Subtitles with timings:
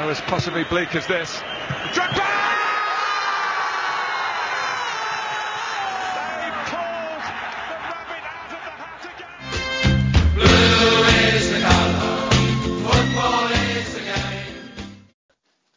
[0.00, 1.42] So as possibly bleak as this.
[1.92, 2.24] Drogba!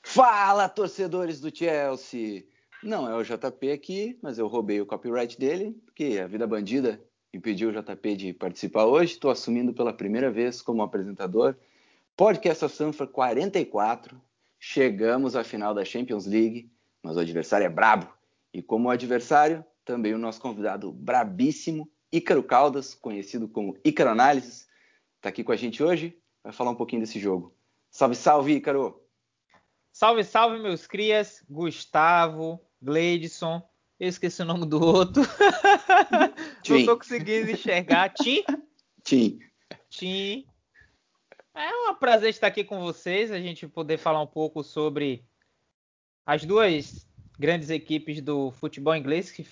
[0.04, 2.46] Fala, torcedores do Chelsea!
[2.82, 7.02] Não é o JP aqui, mas eu roubei o copyright dele, porque a vida bandida
[7.34, 9.14] impediu o JP de participar hoje.
[9.14, 11.58] Estou assumindo pela primeira vez como apresentador.
[12.16, 14.21] Podcast of Sanford 44.
[14.59, 16.71] Chegamos à final da Champions League,
[17.02, 18.08] mas o adversário é brabo.
[18.54, 24.68] E como adversário, também o nosso convidado brabíssimo, Ícaro Caldas, conhecido como Ícaro Análises,
[25.16, 27.55] está aqui com a gente hoje, vai falar um pouquinho desse jogo.
[27.90, 29.02] Salve, salve, Ícaro!
[29.91, 31.43] Salve, salve, meus crias.
[31.49, 33.68] Gustavo, Gleidson.
[33.99, 35.23] Eu esqueci o nome do outro.
[36.70, 38.09] Não tô conseguindo enxergar.
[38.09, 38.43] Tim?
[39.04, 39.40] Tim.
[39.90, 40.45] Tim.
[41.55, 45.23] É um prazer estar aqui com vocês, a gente poder falar um pouco sobre
[46.26, 47.07] as duas
[47.38, 49.45] grandes equipes do futebol inglês que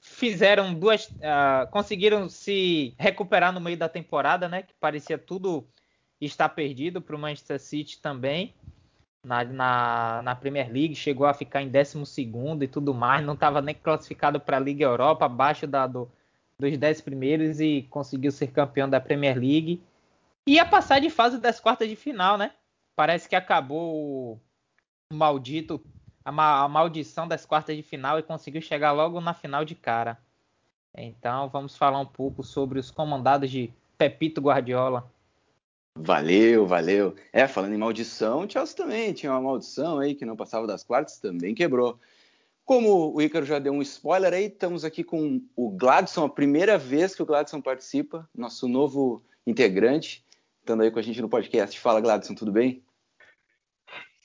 [0.00, 4.62] fizeram duas, uh, conseguiram se recuperar no meio da temporada, né?
[4.62, 5.66] Que parecia tudo
[6.20, 8.54] estar perdido para o Manchester City também
[9.24, 12.30] na, na, na, Premier League, chegou a ficar em 12
[12.62, 16.10] e tudo mais, não estava nem classificado para a Liga Europa, abaixo da, do,
[16.58, 19.82] dos 10 primeiros e conseguiu ser campeão da Premier League.
[20.46, 22.52] Ia passar de fase das quartas de final, né?
[22.96, 24.40] Parece que acabou
[25.12, 25.80] o maldito,
[26.24, 29.74] a, ma, a maldição das quartas de final e conseguiu chegar logo na final de
[29.74, 30.18] cara.
[30.96, 35.10] Então vamos falar um pouco sobre os comandados de Pepito Guardiola.
[35.96, 37.14] Valeu, valeu.
[37.32, 40.82] É, falando em maldição, o Chelsea também tinha uma maldição aí que não passava das
[40.82, 41.98] quartas, também quebrou.
[42.64, 46.78] Como o Ícaro já deu um spoiler aí, estamos aqui com o Gladson, a primeira
[46.78, 50.24] vez que o Gladson participa, nosso novo integrante,
[50.70, 51.80] estando aí com a gente no podcast.
[51.80, 52.80] Fala, Gladson, tudo bem?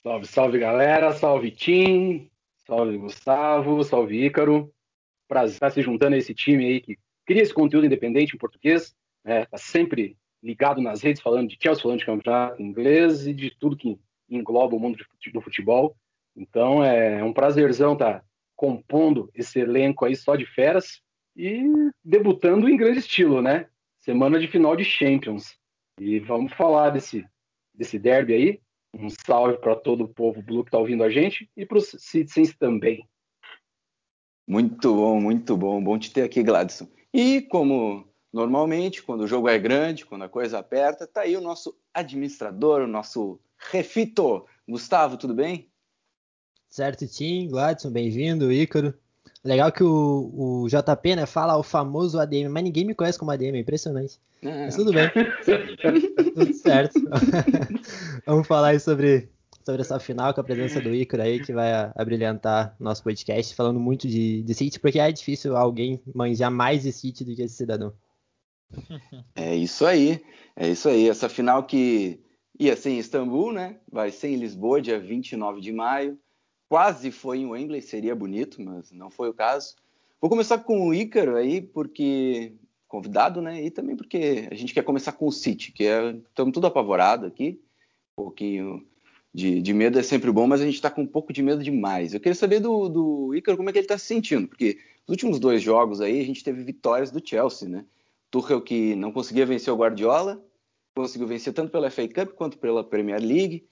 [0.04, 1.12] Salve, salve, galera.
[1.12, 2.30] Salve, Tim.
[2.68, 3.84] Salve, Gustavo.
[3.84, 4.72] Salve, Ícaro.
[5.28, 8.96] Prazer estar se juntando a esse time aí que cria esse conteúdo independente em português.
[9.24, 13.50] É, tá sempre ligado nas redes, falando de Chelsea, falando de campeonato inglês e de
[13.60, 13.98] tudo que
[14.30, 15.04] engloba o mundo
[15.34, 15.98] do futebol.
[16.36, 18.26] Então é um prazerzão estar tá
[18.56, 21.02] compondo esse elenco aí só de feras
[21.36, 21.64] e
[22.04, 23.68] debutando em grande estilo, né?
[24.00, 25.58] Semana de final de Champions.
[26.00, 27.26] E vamos falar desse,
[27.74, 28.62] desse derby aí.
[28.94, 31.90] Um salve para todo o povo blue que está ouvindo a gente e para os
[31.98, 33.08] citizens também.
[34.48, 35.84] Muito bom, muito bom.
[35.84, 36.88] Bom te ter aqui, Gladson.
[37.14, 41.42] E como Normalmente, quando o jogo é grande, quando a coisa aperta, tá aí o
[41.42, 44.46] nosso administrador, o nosso refito.
[44.68, 45.72] Gustavo, tudo bem?
[46.70, 48.94] Certo, Tim, Gladson, bem-vindo, Ícaro.
[49.46, 53.30] Legal que o, o, JP, né, fala o famoso ADM, mas ninguém me conhece como
[53.30, 54.20] ADM, é impressionante.
[54.42, 54.66] É.
[54.66, 55.08] Mas tudo bem.
[56.34, 57.00] tudo certo.
[58.26, 59.30] Vamos falar aí sobre,
[59.64, 63.80] sobre essa final com a presença do Ícaro aí, que vai abrilhantar nosso podcast, falando
[63.80, 67.56] muito de, de City, porque é difícil alguém manjar mais de City do que esse
[67.56, 67.94] cidadão.
[69.36, 70.24] É isso aí,
[70.56, 71.08] é isso aí.
[71.08, 72.20] Essa final que
[72.60, 73.78] ia ser em Istambul, né?
[73.92, 76.18] Vai ser em Lisboa, dia 29 de maio.
[76.70, 79.76] Quase foi em Wembley, seria bonito, mas não foi o caso.
[80.20, 82.54] Vou começar com o Ícaro aí, porque
[82.88, 83.64] convidado, né?
[83.64, 87.26] E também porque a gente quer começar com o City, que é, estamos tudo apavorado
[87.26, 87.60] aqui.
[88.18, 88.86] Um pouquinho
[89.34, 91.62] de, de, medo é sempre bom, mas a gente está com um pouco de medo
[91.62, 92.14] demais.
[92.14, 95.10] Eu queria saber do, do Ícaro como é que ele está se sentindo, porque nos
[95.10, 97.86] últimos dois jogos aí a gente teve vitórias do Chelsea, né?
[98.32, 100.42] Tuchel que não conseguia vencer o Guardiola,
[100.96, 103.66] conseguiu vencer tanto pela FA Cup quanto pela Premier League.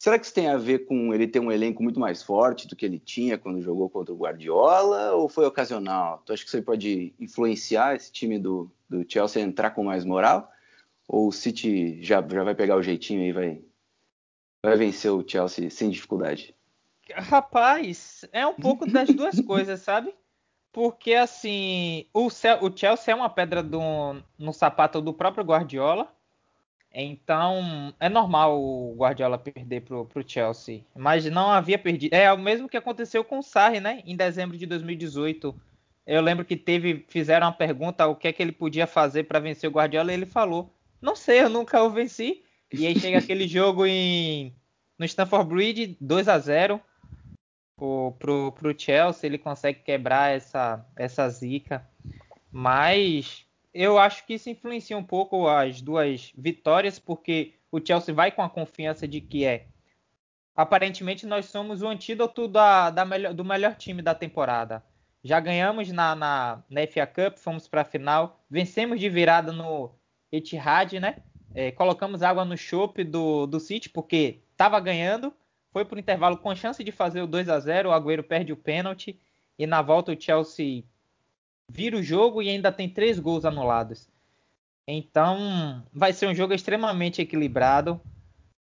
[0.00, 2.74] Será que isso tem a ver com ele ter um elenco muito mais forte do
[2.74, 6.22] que ele tinha quando jogou contra o Guardiola ou foi ocasional?
[6.24, 9.84] Tu acha que isso aí pode influenciar esse time do, do Chelsea a entrar com
[9.84, 10.50] mais moral?
[11.06, 13.62] Ou o City já, já vai pegar o jeitinho e vai,
[14.64, 16.54] vai vencer o Chelsea sem dificuldade?
[17.12, 20.14] Rapaz, é um pouco das duas coisas, sabe?
[20.72, 26.10] Porque, assim, o, o Chelsea é uma pedra do, no sapato do próprio Guardiola.
[26.92, 30.84] Então, é normal o Guardiola perder pro, pro Chelsea.
[30.94, 32.12] Mas não havia perdido.
[32.12, 34.02] É o mesmo que aconteceu com o Sarri, né?
[34.04, 35.54] Em dezembro de 2018.
[36.06, 39.38] Eu lembro que teve, fizeram uma pergunta o que é que ele podia fazer para
[39.38, 42.42] vencer o Guardiola e ele falou: "Não sei, eu nunca o venci".
[42.72, 44.52] E aí chega aquele jogo em
[44.98, 46.80] no Stamford Bridge, 2 a 0
[47.76, 51.88] pro, pro, pro Chelsea, ele consegue quebrar essa, essa zica.
[52.52, 58.30] Mas eu acho que isso influencia um pouco as duas vitórias, porque o Chelsea vai
[58.32, 59.66] com a confiança de que é.
[60.54, 64.84] Aparentemente, nós somos o antídoto da, da melhor, do melhor time da temporada.
[65.22, 69.94] Já ganhamos na, na, na FA Cup, fomos para a final, vencemos de virada no
[70.32, 71.16] Etihad, né?
[71.54, 75.32] É, colocamos água no chope do, do City, porque estava ganhando,
[75.72, 78.52] foi para o intervalo com chance de fazer o 2 a 0 o Agüero perde
[78.52, 79.20] o pênalti
[79.58, 80.84] e na volta o Chelsea
[81.70, 84.08] vira o jogo e ainda tem três gols anulados.
[84.86, 88.00] Então vai ser um jogo extremamente equilibrado,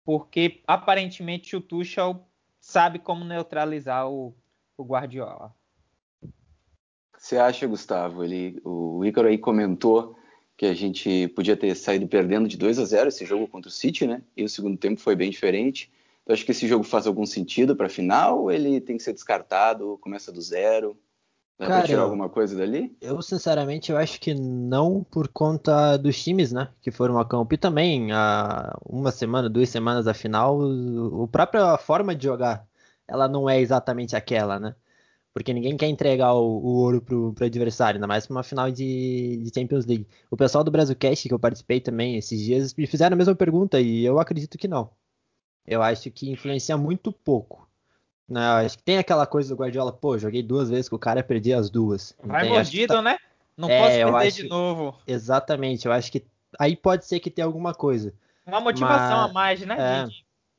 [0.04, 2.26] porque aparentemente o Tuchel
[2.60, 4.34] sabe como neutralizar o,
[4.76, 5.56] o Guardiola.
[7.18, 8.24] Você acha, Gustavo?
[8.24, 10.18] Ele, o Ícaro aí comentou
[10.56, 13.72] que a gente podia ter saído perdendo de 2 a 0 esse jogo contra o
[13.72, 14.22] City, né?
[14.36, 15.92] E o segundo tempo foi bem diferente.
[16.26, 19.04] Eu acho que esse jogo faz algum sentido para a final ou ele tem que
[19.04, 20.98] ser descartado, começa do zero?
[21.60, 22.96] Dá Cara, pra tirar alguma coisa dali?
[23.02, 26.70] Eu, sinceramente, eu acho que não por conta dos times, né?
[26.82, 27.54] Que foram a campo.
[27.54, 30.60] E também, há uma semana, duas semanas da final,
[31.24, 32.68] a própria forma de jogar,
[33.08, 34.76] ela não é exatamente aquela, né?
[35.34, 38.72] Porque ninguém quer entregar o, o ouro pro, pro adversário, ainda mais pra uma final
[38.72, 40.08] de, de Champions League.
[40.32, 43.80] O pessoal do Brasilcast, que eu participei também esses dias, me fizeram a mesma pergunta
[43.80, 44.90] e eu acredito que não.
[45.66, 47.67] Eu acho que influencia muito pouco.
[48.28, 51.22] Não, acho que tem aquela coisa do Guardiola, pô, joguei duas vezes com o cara
[51.22, 52.14] e perdi as duas.
[52.22, 53.02] Vai tem, mordido, tá...
[53.02, 53.18] né?
[53.56, 55.00] Não é, posso perder de novo.
[55.08, 56.26] Exatamente, eu acho que
[56.60, 58.14] aí pode ser que tenha alguma coisa.
[58.46, 60.08] Uma motivação Mas, a mais, né, é,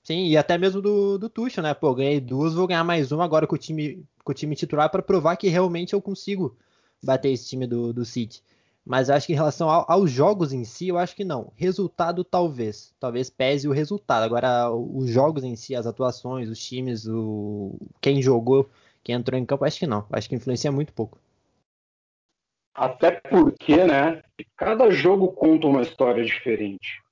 [0.09, 1.75] Sim, e até mesmo do, do Tuchel, né?
[1.75, 4.88] Pô, ganhei duas, vou ganhar mais uma agora com o time, com o time titular
[4.88, 6.56] para provar que realmente eu consigo
[7.05, 8.43] bater esse time do, do City.
[8.88, 11.52] Mas acho que em relação ao, aos jogos em si, eu acho que não.
[11.55, 12.94] Resultado, talvez.
[12.99, 14.23] Talvez pese o resultado.
[14.23, 17.79] Agora, os jogos em si, as atuações, os times, o...
[18.00, 18.70] quem jogou,
[19.05, 20.06] quem entrou em campo, acho que não.
[20.11, 21.19] Acho que influencia muito pouco.
[22.75, 24.23] Até porque, né?
[24.56, 27.02] Cada jogo conta uma história diferente.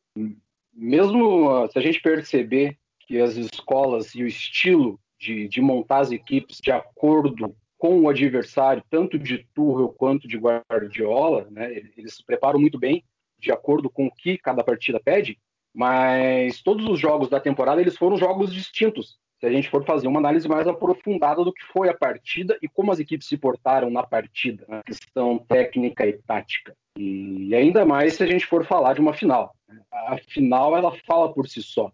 [0.72, 5.98] Mesmo ah, se a gente perceber que as escolas e o estilo de, de montar
[5.98, 11.72] as equipes de acordo com o adversário, tanto de Tuchel quanto de Guardiola, né?
[11.96, 13.04] Eles se preparam muito bem
[13.38, 15.38] de acordo com o que cada partida pede,
[15.74, 19.18] mas todos os jogos da temporada eles foram jogos distintos.
[19.38, 22.68] Se a gente for fazer uma análise mais aprofundada do que foi a partida e
[22.68, 26.74] como as equipes se portaram na partida, na questão técnica e tática.
[26.98, 29.54] E ainda mais se a gente for falar de uma final.
[29.92, 31.92] A final ela fala por si só.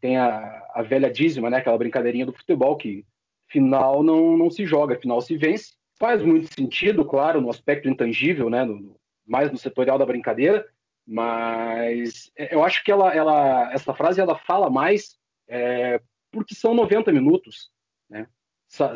[0.00, 3.04] Tem a, a velha dízima, né, aquela brincadeirinha do futebol que
[3.48, 5.74] final não, não se joga, final se vence.
[5.98, 8.96] Faz muito sentido, claro, no aspecto intangível, né, no,
[9.26, 10.66] mais no setorial da brincadeira,
[11.06, 15.16] mas eu acho que ela, ela essa frase ela fala mais
[15.48, 16.00] é,
[16.30, 17.70] porque são 90 minutos,
[18.10, 18.26] né,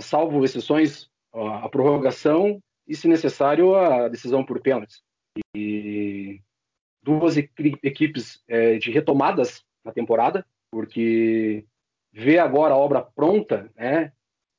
[0.01, 5.01] salvo exceções, a prorrogação e, se necessário, a decisão por pênaltis.
[5.55, 6.41] E
[7.03, 11.65] duas equipes é, de retomadas na temporada, porque
[12.13, 14.13] ver agora a obra pronta, né,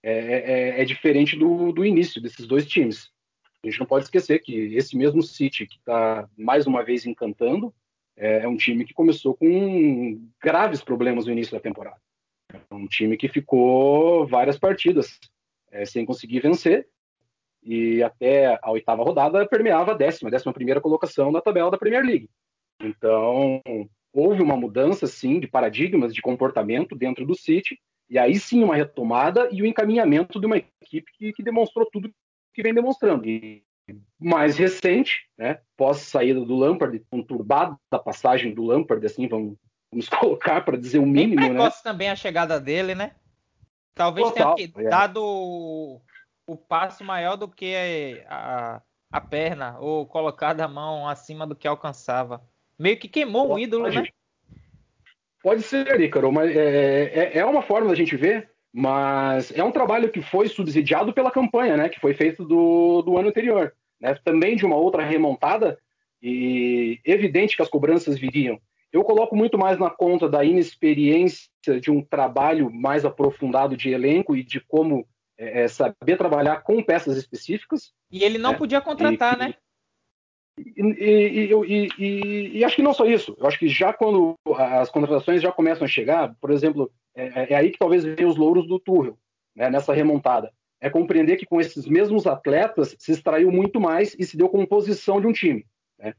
[0.03, 3.11] é, é, é diferente do, do início desses dois times.
[3.63, 7.73] A gente não pode esquecer que esse mesmo City, que está mais uma vez encantando,
[8.17, 11.99] é, é, um time que começou com graves problemas no início da temporada.
[12.51, 15.19] É um time que ficou várias partidas
[15.71, 16.87] é, sem conseguir vencer
[17.63, 22.03] e até a oitava rodada permeava a décima, décima primeira colocação na tabela da Premier
[22.03, 22.29] League.
[22.81, 23.61] Então,
[24.11, 28.75] houve uma mudança, sim, de paradigmas de comportamento dentro do City e aí sim uma
[28.75, 32.13] retomada e o encaminhamento de uma equipe que, que demonstrou tudo
[32.53, 33.25] que vem demonstrando.
[33.25, 33.63] E
[34.19, 39.57] mais recente, né, pós saída do Lampard, conturbada a passagem do Lampard, assim, vamos,
[39.91, 41.71] vamos colocar para dizer o mínimo, Bem né?
[41.83, 43.15] também a chegada dele, né?
[43.93, 44.89] Talvez Total, tenha é.
[44.89, 46.01] dado o,
[46.47, 48.81] o passo maior do que a,
[49.11, 52.41] a perna, ou colocado a mão acima do que alcançava.
[52.79, 54.07] Meio que queimou o ídolo, né?
[55.43, 59.71] Pode ser, Ícaro, mas é, é, é, uma forma da gente ver, mas é um
[59.71, 61.89] trabalho que foi subsidiado pela campanha, né?
[61.89, 63.73] Que foi feito do, do ano anterior.
[64.01, 65.77] Né, também de uma outra remontada,
[66.21, 68.59] e evidente que as cobranças viriam.
[68.91, 74.35] Eu coloco muito mais na conta da inexperiência de um trabalho mais aprofundado de elenco
[74.35, 75.07] e de como
[75.37, 77.93] é, é saber trabalhar com peças específicas.
[78.11, 78.57] E ele não né?
[78.57, 79.53] podia contratar, e, né?
[80.57, 83.35] E, e, e, e, acho que não só isso.
[83.39, 87.53] Eu acho que já quando as contratações já começam a chegar, por exemplo, é, é,
[87.53, 89.17] é aí que talvez venham os louros do Tuchel,
[89.55, 90.51] né, nessa remontada.
[90.79, 95.21] É compreender que com esses mesmos atletas se extraiu muito mais e se deu composição
[95.21, 95.65] de um time.
[95.97, 96.13] Né?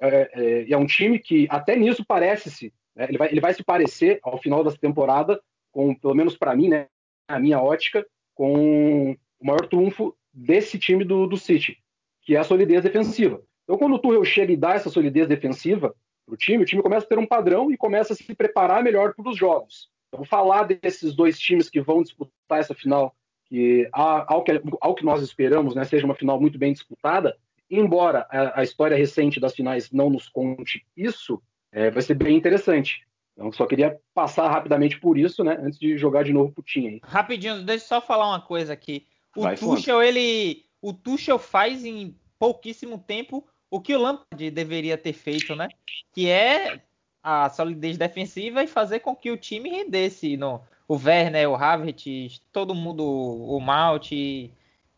[0.00, 3.62] É, é, é um time que até nisso parece-se, né, ele, vai, ele vai se
[3.62, 5.40] parecer ao final dessa temporada,
[5.70, 6.88] com pelo menos para mim, né,
[7.28, 8.04] a minha ótica,
[8.34, 11.78] com o maior trunfo desse time do, do City,
[12.22, 13.40] que é a solidez defensiva.
[13.68, 15.94] Então, quando o Tuchel chega e dá essa solidez defensiva
[16.24, 18.82] para o time, o time começa a ter um padrão e começa a se preparar
[18.82, 19.90] melhor para os jogos.
[20.08, 25.04] Então, falar desses dois times que vão disputar essa final, que ao que, ao que
[25.04, 27.36] nós esperamos, né, seja uma final muito bem disputada,
[27.70, 32.38] embora a, a história recente das finais não nos conte isso, é, vai ser bem
[32.38, 33.06] interessante.
[33.34, 35.58] Então, só queria passar rapidamente por isso, né?
[35.60, 37.00] Antes de jogar de novo pro time aí.
[37.04, 39.06] Rapidinho, deixa eu só falar uma coisa aqui.
[39.36, 40.64] O Vai Tuchel, ele.
[40.80, 45.68] O Tuchel faz em pouquíssimo tempo o que o Lampard deveria ter feito, né?
[46.12, 46.80] Que é
[47.22, 50.36] a solidez defensiva e fazer com que o time rendesse.
[50.36, 54.50] No, o Werner, o Havertz, todo mundo, o Malt e,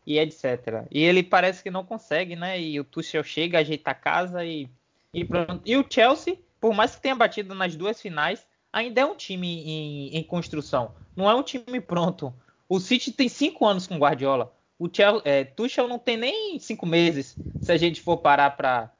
[0.05, 0.85] e etc.
[0.89, 2.59] E ele parece que não consegue, né?
[2.59, 4.69] E o Tuchel chega, ajeita a casa e,
[5.13, 5.61] e pronto.
[5.65, 9.63] E o Chelsea por mais que tenha batido nas duas finais, ainda é um time
[9.65, 10.93] em, em construção.
[11.15, 12.31] Não é um time pronto.
[12.69, 14.53] O City tem cinco anos com Guardiola.
[14.81, 17.35] O Chelsea, é, Tuchel não tem nem cinco meses.
[17.61, 18.91] Se a gente for parar para,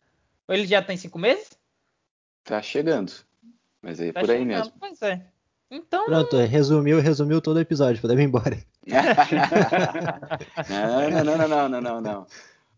[0.48, 1.58] ele já tem cinco meses?
[2.44, 3.12] Tá chegando.
[3.82, 4.74] Mas aí tá por chegando, aí mesmo.
[4.80, 5.26] Pois é.
[5.72, 6.06] Então.
[6.06, 8.00] Pronto, resumiu, resumiu todo o episódio.
[8.00, 8.60] Podemos ir embora.
[10.70, 12.28] não, não, não, não, não, não, não.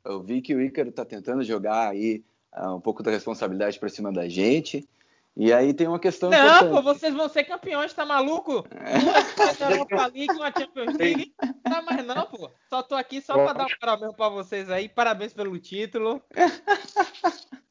[0.06, 2.24] Eu vi que o Ícaro tá tentando jogar aí
[2.58, 4.88] um pouco da responsabilidade para cima da gente.
[5.36, 6.72] E aí tem uma questão Não, importante.
[6.72, 8.64] pô, vocês vão ser campeões, tá maluco?
[8.72, 11.34] Uma Europa League, uma Champions League.
[11.68, 12.52] Não, mas não, pô.
[12.70, 14.88] Só tô aqui só para dar um parabéns para vocês aí.
[14.88, 16.22] Parabéns pelo título.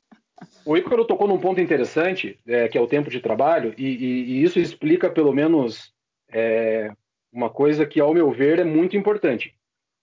[0.65, 4.25] O Ícaro tocou num ponto interessante, é, que é o tempo de trabalho, e, e,
[4.25, 5.93] e isso explica pelo menos
[6.31, 6.93] é,
[7.33, 9.55] uma coisa que, ao meu ver, é muito importante.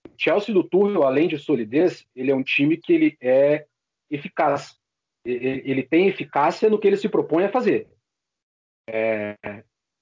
[0.05, 3.65] O Chelsea do Tuchel, além de solidez, ele é um time que ele é
[4.09, 4.78] eficaz.
[5.25, 7.87] Ele tem eficácia no que ele se propõe a fazer.
[8.89, 9.35] É,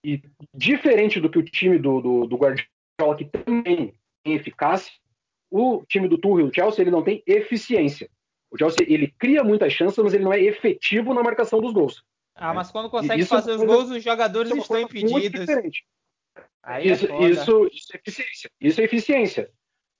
[0.03, 0.21] e
[0.53, 3.93] diferente do que o time do, do, do Guardiola, que também
[4.24, 4.93] tem eficácia,
[5.50, 8.09] o time do Tuchel, o Chelsea, ele não tem eficiência.
[8.51, 12.03] O Chelsea, ele cria muitas chances, mas ele não é efetivo na marcação dos gols.
[12.36, 15.50] Ah, mas quando consegue isso fazer é os gols, os jogadores é estão impedidos.
[16.65, 18.51] É isso, é isso, isso, é eficiência.
[18.59, 19.51] Isso é eficiência.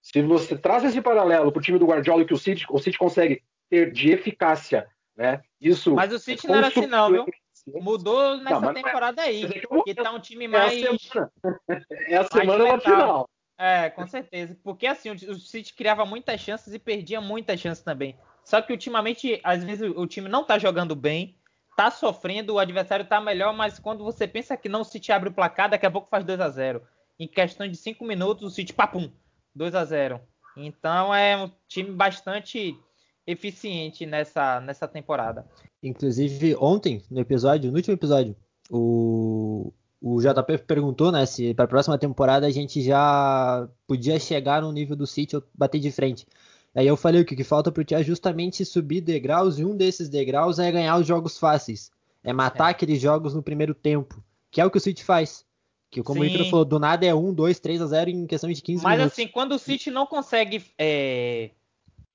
[0.02, 2.98] Se você traz esse paralelo para o time do Guardiola que o City, o City
[2.98, 5.42] consegue ter de eficácia, né?
[5.60, 5.96] Isso.
[5.96, 7.26] Mas o City não era assim, não, viu?
[7.82, 8.74] Mudou nessa não, é.
[8.74, 9.44] temporada aí.
[9.44, 10.82] É que tá um time mais.
[10.82, 11.32] É a semana,
[12.08, 13.30] é a semana final.
[13.58, 14.58] É, com certeza.
[14.64, 18.18] Porque assim, o City criava muitas chances e perdia muitas chances também.
[18.46, 21.36] Só que ultimamente, às vezes, o time não tá jogando bem,
[21.76, 25.30] tá sofrendo, o adversário tá melhor, mas quando você pensa que não, o City abre
[25.30, 26.82] o placar, daqui a pouco faz 2 a 0
[27.20, 29.12] Em questão de 5 minutos, o City, papum,
[29.54, 30.22] 2 a 0
[30.56, 32.80] Então é um time bastante
[33.28, 35.46] eficiente nessa, nessa temporada.
[35.84, 38.36] Inclusive, ontem, no episódio, no último episódio,
[38.70, 44.62] o, o JP perguntou né, se para a próxima temporada a gente já podia chegar
[44.62, 46.26] no nível do City ou bater de frente.
[46.74, 49.66] Aí eu falei que o que falta para o Tia é justamente subir degraus, e
[49.66, 51.92] um desses degraus é ganhar os jogos fáceis.
[52.24, 52.72] É matar é.
[52.72, 55.46] aqueles jogos no primeiro tempo, que é o que o City faz.
[55.90, 56.28] Que como Sim.
[56.28, 58.84] o Icaro falou, do nada é 1, 2, 3 a 0 em questão de 15
[58.84, 59.18] Mas, minutos.
[59.18, 61.52] Mas assim, quando o City não consegue é,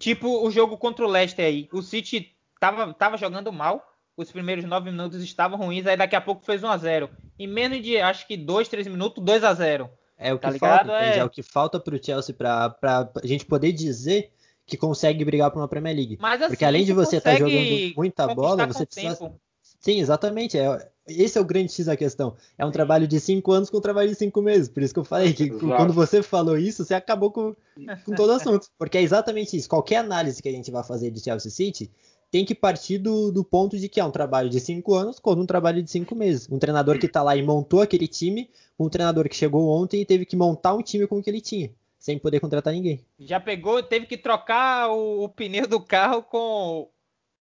[0.02, 1.68] Tipo o jogo contra o Leicester aí.
[1.72, 3.88] O City tava, tava jogando mal.
[4.16, 5.86] Os primeiros nove minutos estavam ruins.
[5.86, 8.88] Aí daqui a pouco fez 1 a 0 Em menos de, acho que, dois, três
[8.88, 11.18] minutos, 2 a 0 É o que tá falta, é...
[11.18, 11.24] é...
[11.24, 14.32] o que falta pro Chelsea pra, pra a gente poder dizer
[14.66, 16.18] que consegue brigar por uma Premier League.
[16.20, 19.16] Mas, assim, Porque além de você estar tá jogando muita bola, você precisa.
[19.16, 19.40] Tempo.
[19.78, 20.58] Sim, exatamente.
[20.58, 22.36] É, esse é o grande X da questão.
[22.56, 24.68] É um trabalho de cinco anos com um trabalho de cinco meses.
[24.68, 25.66] Por isso que eu falei que Exato.
[25.66, 27.54] quando você falou isso, você acabou com,
[28.04, 28.68] com todo o assunto.
[28.78, 29.68] Porque é exatamente isso.
[29.68, 31.90] Qualquer análise que a gente vai fazer de Chelsea City
[32.30, 35.32] tem que partir do, do ponto de que é um trabalho de cinco anos com
[35.32, 36.48] um trabalho de cinco meses.
[36.50, 40.06] Um treinador que está lá e montou aquele time, um treinador que chegou ontem e
[40.06, 43.04] teve que montar um time com o que ele tinha sem poder contratar ninguém.
[43.16, 46.90] Já pegou, teve que trocar o, o pneu do carro com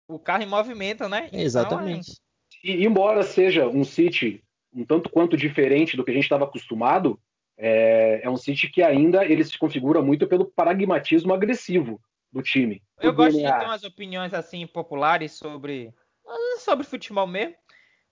[0.09, 1.29] o carro em movimento, né?
[1.31, 2.13] Exatamente.
[2.13, 2.26] Então,
[2.73, 4.43] e embora seja um City
[4.77, 7.19] um tanto quanto diferente do que a gente estava acostumado,
[7.57, 11.99] é, é, um City que ainda ele se configura muito pelo pragmatismo agressivo
[12.31, 12.83] do time.
[13.01, 13.51] Eu gosto DNA.
[13.51, 15.95] de ter umas opiniões assim populares sobre
[16.59, 17.55] sobre futebol mesmo,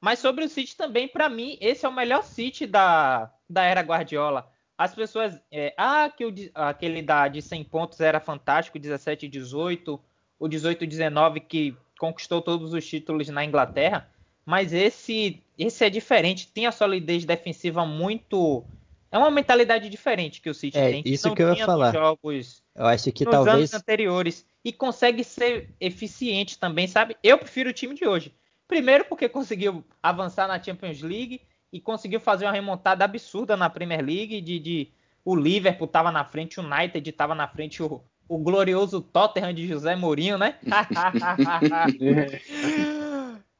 [0.00, 3.82] mas sobre o City também, para mim, esse é o melhor City da, da era
[3.82, 4.48] Guardiola.
[4.78, 9.28] As pessoas, é, ah, que o, aquele da, de 100 pontos era fantástico, 17 e
[9.28, 10.00] 18,
[10.38, 14.13] o 18 e 19 que conquistou todos os títulos na Inglaterra
[14.44, 18.64] mas esse esse é diferente, tem a solidez defensiva muito
[19.10, 21.92] é uma mentalidade diferente que o City é, tem, que isso que eu ia falar.
[21.92, 27.16] jogos eu acho que nos talvez anos anteriores e consegue ser eficiente também, sabe?
[27.22, 28.34] Eu prefiro o time de hoje.
[28.66, 31.40] Primeiro porque conseguiu avançar na Champions League
[31.72, 34.88] e conseguiu fazer uma remontada absurda na Premier League de, de
[35.24, 39.68] o Liverpool estava na frente, o United estava na frente, o, o glorioso Tottenham de
[39.68, 40.56] José Mourinho, né?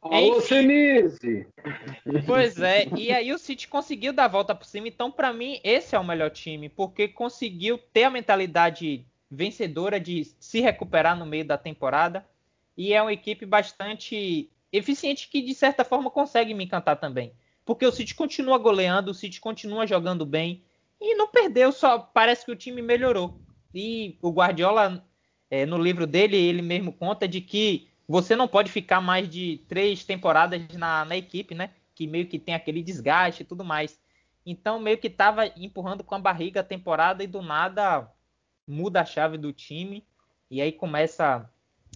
[0.04, 1.46] Alô, Senise!
[2.26, 5.58] Pois é, e aí o City conseguiu dar a volta por cima, então para mim
[5.64, 11.24] esse é o melhor time, porque conseguiu ter a mentalidade vencedora de se recuperar no
[11.24, 12.26] meio da temporada
[12.76, 17.32] e é uma equipe bastante eficiente que de certa forma consegue me encantar também.
[17.64, 20.62] porque o City continua goleando, o City continua jogando bem
[21.00, 23.40] e não perdeu, só parece que o time melhorou.
[23.74, 25.02] E o Guardiola,
[25.50, 29.62] é, no livro dele, ele mesmo conta de que você não pode ficar mais de
[29.68, 31.70] três temporadas na, na equipe, né?
[31.94, 33.98] Que meio que tem aquele desgaste e tudo mais.
[34.44, 38.10] Então, meio que estava empurrando com a barriga a temporada e do nada
[38.66, 40.06] muda a chave do time.
[40.50, 41.48] E aí começa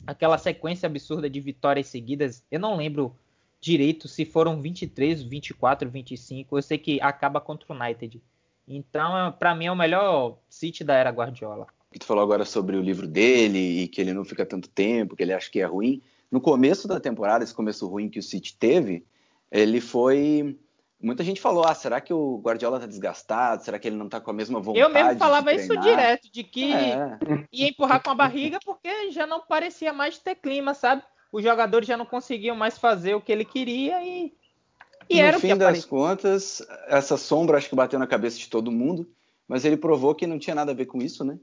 [0.06, 2.44] aquela sequência absurda de vitórias seguidas.
[2.50, 3.16] Eu não lembro
[3.60, 6.56] direito se foram 23, 24, 25.
[6.56, 8.22] Eu sei que acaba contra o United.
[8.66, 11.66] Então, para mim, é o melhor City da era Guardiola.
[11.98, 15.22] Tu falou agora sobre o livro dele e que ele não fica tanto tempo, que
[15.22, 16.02] ele acha que é ruim.
[16.30, 19.04] No começo da temporada, esse começo ruim que o City teve,
[19.50, 20.56] ele foi
[21.00, 23.62] Muita gente falou: ah, será que o Guardiola tá desgastado?
[23.62, 24.80] Será que ele não tá com a mesma vontade?
[24.80, 27.18] Eu mesmo falava isso direto, de que é.
[27.52, 31.02] ia empurrar com a barriga porque já não parecia mais ter clima, sabe?
[31.30, 34.32] Os jogadores já não conseguiam mais fazer o que ele queria e.
[35.10, 38.70] E no era fim das contas, essa sombra acho que bateu na cabeça de todo
[38.70, 39.08] mundo,
[39.46, 41.38] mas ele provou que não tinha nada a ver com isso, né?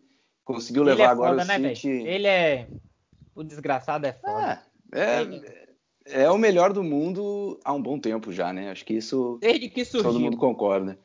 [0.45, 1.89] Conseguiu levar é agora foda, o né, City.
[1.89, 2.67] Ele é.
[3.33, 4.61] O desgraçado é foda.
[4.93, 8.69] É, é, é o melhor do mundo há um bom tempo já, né?
[8.69, 10.11] Acho que isso Desde que surgiu.
[10.11, 10.97] todo mundo concorda.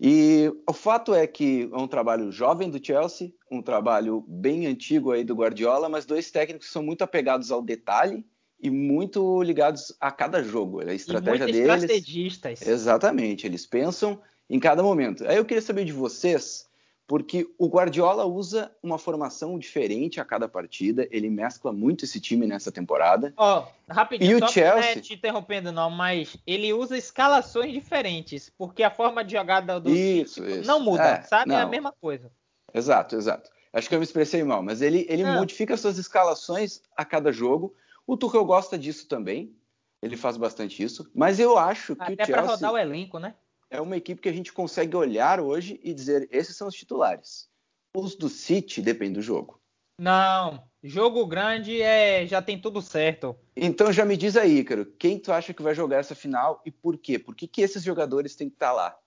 [0.00, 5.12] E o fato é que é um trabalho jovem do Chelsea, um trabalho bem antigo
[5.12, 8.24] aí do Guardiola, mas dois técnicos que são muito apegados ao detalhe
[8.60, 10.80] e muito ligados a cada jogo.
[10.80, 11.82] A estratégia e deles.
[11.82, 12.62] Estrategistas.
[12.62, 15.26] Exatamente, eles pensam em cada momento.
[15.26, 16.67] Aí eu queria saber de vocês
[17.08, 22.46] porque o Guardiola usa uma formação diferente a cada partida, ele mescla muito esse time
[22.46, 23.32] nessa temporada.
[23.34, 24.74] Ó, oh, rapidinho, e o Chelsea...
[24.74, 29.80] Não é te interrompendo não, mas ele usa escalações diferentes, porque a forma de jogada
[29.80, 30.68] do isso, isso.
[30.68, 31.48] não muda, é, sabe?
[31.48, 31.56] Não.
[31.56, 32.30] É a mesma coisa.
[32.74, 33.50] Exato, exato.
[33.72, 37.74] Acho que eu me expressei mal, mas ele, ele modifica suas escalações a cada jogo.
[38.06, 39.56] O Tuchel gosta disso também,
[40.02, 42.34] ele faz bastante isso, mas eu acho que Até o Chelsea...
[42.34, 43.34] Até para rodar o elenco, né?
[43.70, 47.48] É uma equipe que a gente consegue olhar hoje e dizer: esses são os titulares.
[47.94, 49.60] Os do City dependem do jogo.
[50.00, 53.36] Não, jogo grande é já tem tudo certo.
[53.56, 56.70] Então já me diz aí, Ícaro, quem tu acha que vai jogar essa final e
[56.70, 57.18] por quê?
[57.18, 58.98] Por que, que esses jogadores têm que estar tá lá?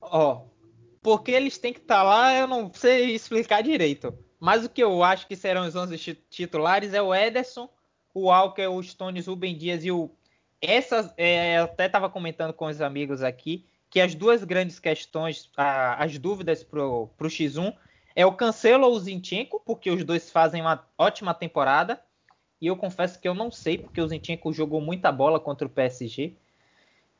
[0.00, 0.50] Ó, oh,
[1.02, 4.16] porque eles têm que estar tá lá, eu não sei explicar direito.
[4.38, 5.98] Mas o que eu acho que serão os 11
[6.30, 7.68] titulares é o Ederson,
[8.14, 10.10] o Walker, o Stones, o Ben Dias e o.
[10.62, 15.50] Essas, é, eu até estava comentando com os amigos aqui que as duas grandes questões,
[15.56, 17.74] a, as dúvidas para o X1
[18.14, 22.00] é o Cancelo ou o Zinchenko, porque os dois fazem uma ótima temporada.
[22.60, 25.70] E eu confesso que eu não sei, porque o Zinchenko jogou muita bola contra o
[25.70, 26.34] PSG.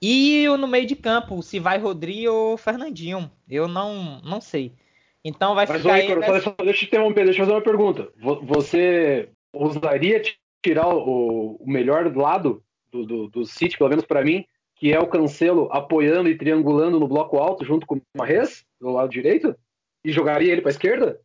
[0.00, 3.30] E no meio de campo, se vai Rodrigo ou Fernandinho.
[3.48, 4.72] Eu não, não sei.
[5.24, 5.92] Então vai Mas, ficar.
[5.92, 6.54] Mas, Ícaro, nessa...
[6.58, 8.08] deixa eu te interromper, deixa eu fazer uma pergunta.
[8.16, 10.22] Você ousaria
[10.62, 14.46] tirar o, o melhor lado do, do, do City, pelo menos para mim,
[14.80, 18.88] que é o Cancelo apoiando e triangulando no bloco alto junto com o Marres, do
[18.88, 19.54] lado direito?
[20.02, 21.20] E jogaria ele para a esquerda?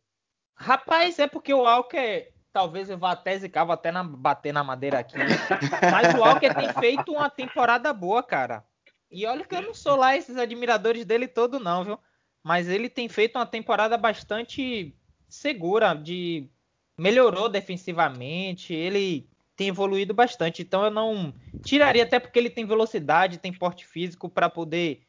[0.54, 4.62] Rapaz, é porque o Walker, talvez eu vá até zicar, vou até na, bater na
[4.62, 5.16] madeira aqui.
[5.90, 8.62] mas o Walker tem feito uma temporada boa, cara.
[9.10, 11.98] E olha que eu não sou lá esses admiradores dele todo, não, viu?
[12.44, 14.94] Mas ele tem feito uma temporada bastante
[15.30, 16.50] segura, de
[16.98, 20.62] melhorou defensivamente, ele tem evoluído bastante.
[20.62, 21.32] Então eu não
[21.64, 25.02] tiraria, até porque ele tem velocidade, tem porte físico para poder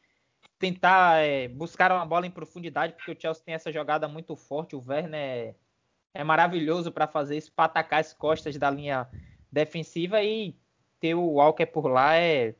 [0.58, 4.74] tentar é, buscar uma bola em profundidade, porque o Chelsea tem essa jogada muito forte.
[4.74, 5.54] O Werner é,
[6.14, 9.06] é maravilhoso para fazer isso, para atacar as costas da linha
[9.52, 10.56] defensiva e
[10.98, 12.54] ter o Walker por lá é,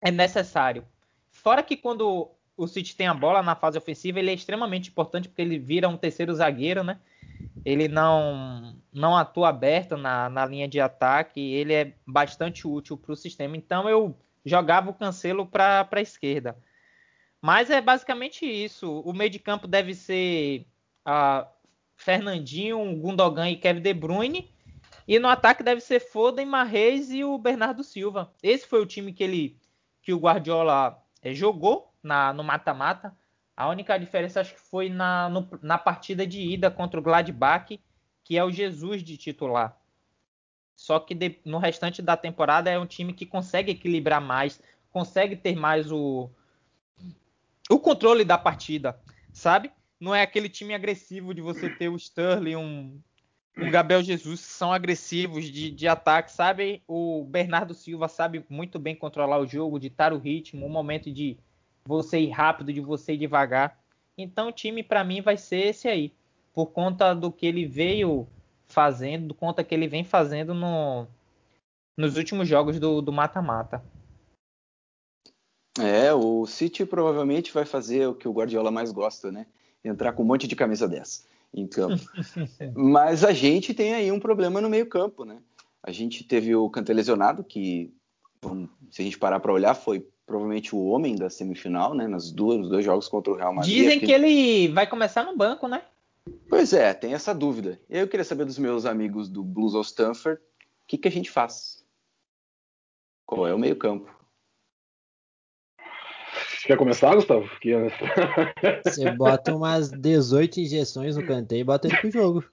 [0.00, 0.84] é necessário.
[1.30, 5.28] Fora que quando o City tem a bola na fase ofensiva, ele é extremamente importante
[5.28, 6.98] porque ele vira um terceiro zagueiro, né?
[7.64, 13.12] Ele não, não atua aberto na, na linha de ataque, ele é bastante útil para
[13.12, 13.56] o sistema.
[13.56, 16.56] Então eu jogava o Cancelo para a esquerda.
[17.40, 19.00] Mas é basicamente isso.
[19.00, 20.66] O meio de campo deve ser
[21.06, 21.46] uh,
[21.96, 24.50] Fernandinho, Gundogan e Kevin De Bruyne.
[25.08, 28.32] E no ataque deve ser Foden, Marreis e o Bernardo Silva.
[28.42, 29.58] Esse foi o time que ele
[30.02, 33.16] que o Guardiola é, jogou na, no mata-mata.
[33.56, 37.78] A única diferença acho que foi na, no, na partida de ida contra o Gladbach,
[38.24, 39.76] que é o Jesus de titular.
[40.74, 45.36] Só que de, no restante da temporada é um time que consegue equilibrar mais, consegue
[45.36, 46.30] ter mais o,
[47.68, 48.98] o controle da partida,
[49.32, 49.70] sabe?
[50.00, 52.98] Não é aquele time agressivo de você ter o Sterling, um,
[53.58, 56.82] um Gabriel Jesus, que são agressivos de, de ataque, sabe?
[56.88, 61.36] O Bernardo Silva sabe muito bem controlar o jogo, ditar o ritmo, o momento de
[61.84, 63.78] você ir rápido, de você ir devagar.
[64.16, 66.12] Então o time para mim vai ser esse aí,
[66.52, 68.26] por conta do que ele veio
[68.66, 71.06] fazendo, do conta que ele vem fazendo no,
[71.96, 73.82] nos últimos jogos do mata-mata.
[75.78, 79.46] É, o City provavelmente vai fazer o que o Guardiola mais gosta, né?
[79.84, 82.02] Entrar com um monte de camisa dessa em campo.
[82.74, 85.38] Mas a gente tem aí um problema no meio-campo, né?
[85.82, 87.92] A gente teve o Kanté lesionado, que,
[88.90, 92.06] se a gente parar para olhar, foi provavelmente o homem da semifinal, né?
[92.06, 93.74] Nas duas, nos dois jogos contra o Real Madrid.
[93.74, 94.12] Dizem que...
[94.12, 95.82] ele vai começar no banco, né?
[96.48, 97.80] Pois é, tem essa dúvida.
[97.90, 101.28] Eu queria saber dos meus amigos do Blues of Stanford, o que, que a gente
[101.28, 101.84] faz?
[103.26, 104.08] Qual é o meio-campo?
[106.64, 107.48] Quer começar, Gustavo?
[107.48, 107.74] Porque...
[108.86, 112.44] Você bota umas 18 injeções no Kanté e bota ele pro jogo.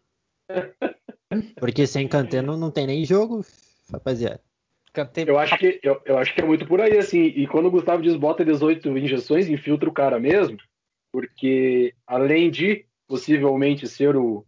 [1.59, 3.45] Porque sem Kanté não, não tem nem jogo,
[3.91, 4.46] rapaziada.
[5.31, 7.23] Eu, acho que, eu, eu acho que é muito por aí, assim.
[7.23, 10.57] E quando o Gustavo diz bota 18 injeções, infiltra o cara mesmo.
[11.12, 14.45] Porque além de possivelmente ser o,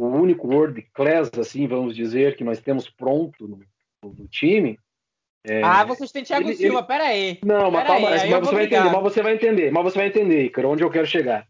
[0.00, 3.60] o único world class, assim, vamos dizer, que nós temos pronto no,
[4.02, 4.78] no time,
[5.46, 6.86] é, ah, vocês têm Thiago ele, Silva, ele...
[6.86, 7.38] pera aí.
[7.44, 10.06] Não, mas calma, aí, mas, você vai entender, mas você vai entender, mas você vai
[10.08, 11.46] entender, Icaro, onde eu quero chegar.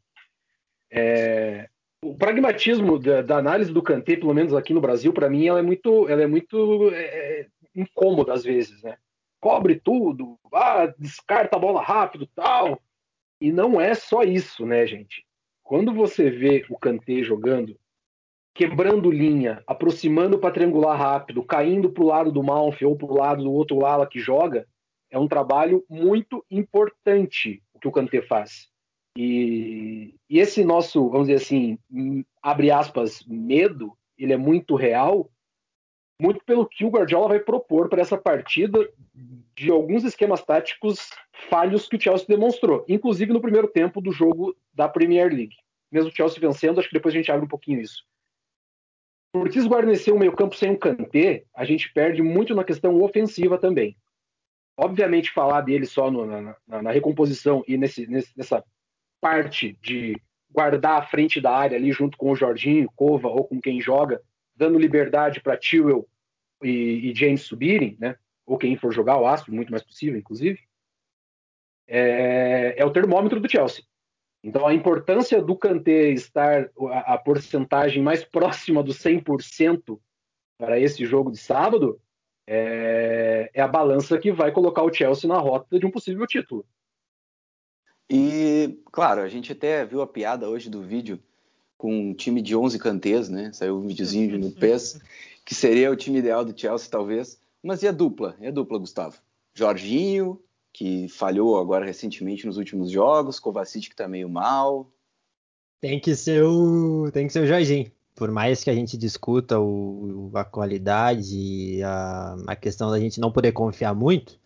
[0.93, 1.69] É,
[2.05, 5.59] o pragmatismo da, da, análise do Kanté, pelo menos aqui no Brasil, para mim, ela
[5.59, 7.47] é muito, ela é muito é,
[7.81, 8.97] incômoda às vezes, né?
[9.41, 12.81] Cobre tudo, ah, descarta a bola rápido, tal.
[13.41, 15.25] E não é só isso, né, gente?
[15.63, 17.77] Quando você vê o Kanté jogando
[18.55, 23.17] quebrando linha, aproximando para triangular rápido, caindo para o lado do Malfi ou para o
[23.17, 24.67] lado do outro ala que joga,
[25.11, 28.69] é um trabalho muito importante o que o Kanté faz.
[29.17, 31.79] E, e, esse nosso, vamos dizer assim,
[32.43, 35.31] abre aspas, medo, ele é muito real,
[36.21, 38.89] muito pelo que o Guardiola vai propor para essa partida
[39.57, 41.11] de alguns esquemas táticos
[41.49, 45.57] falhos que o Chelsea demonstrou, inclusive no primeiro tempo do jogo da Premier League.
[45.91, 48.05] Mesmo o Chelsea vencendo, acho que depois a gente abre um pouquinho isso
[49.33, 53.97] por desguarnecer o meio-campo sem um Kanté, a gente perde muito na questão ofensiva também.
[54.77, 58.65] Obviamente, falar dele só no, na, na, na, recomposição e nesse, nesse, nessa
[59.21, 63.61] parte de guardar a frente da área ali junto com o Jorginho, Cova ou com
[63.61, 64.21] quem joga,
[64.57, 66.09] dando liberdade para Tewell
[66.63, 68.17] e, e, James subirem, né?
[68.47, 70.61] ou quem for jogar, o Astro, muito mais possível, inclusive,
[71.87, 73.85] é, é o termômetro do Chelsea.
[74.43, 80.01] Então, a importância do Kanté estar a, a porcentagem mais próxima do 100%
[80.59, 82.01] para esse jogo de sábado
[82.47, 86.67] é, é, a balança que vai colocar o Chelsea na rota de um possível título.
[88.11, 91.23] E, claro, a gente até viu a piada hoje do vídeo
[91.81, 93.51] com um time de 11 cantês, né?
[93.55, 95.01] Saiu um videozinho no PES,
[95.47, 97.41] que seria o time ideal do Chelsea, talvez.
[97.63, 98.37] Mas e a dupla?
[98.39, 99.17] E a dupla, Gustavo?
[99.55, 100.39] Jorginho,
[100.75, 104.93] que falhou agora recentemente nos últimos jogos, Kovacic que tá meio mal.
[105.81, 107.91] Tem que ser o tem que ser o Jorginho.
[108.15, 113.19] Por mais que a gente discuta o, a qualidade e a, a questão da gente
[113.19, 114.39] não poder confiar muito,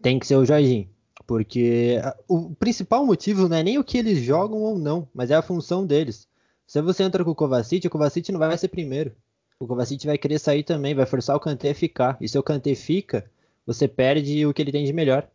[0.00, 0.88] tem que ser o Jorginho.
[1.26, 1.96] Porque
[2.28, 5.42] o principal motivo não é nem o que eles jogam ou não, mas é a
[5.42, 6.29] função deles.
[6.70, 9.10] Se você entra com o Kovacic, o Kovacic não vai ser primeiro.
[9.58, 12.16] O Kovacic vai querer sair também, vai forçar o Kanté a ficar.
[12.20, 13.28] E se o Kanté fica,
[13.66, 15.28] você perde o que ele tem de melhor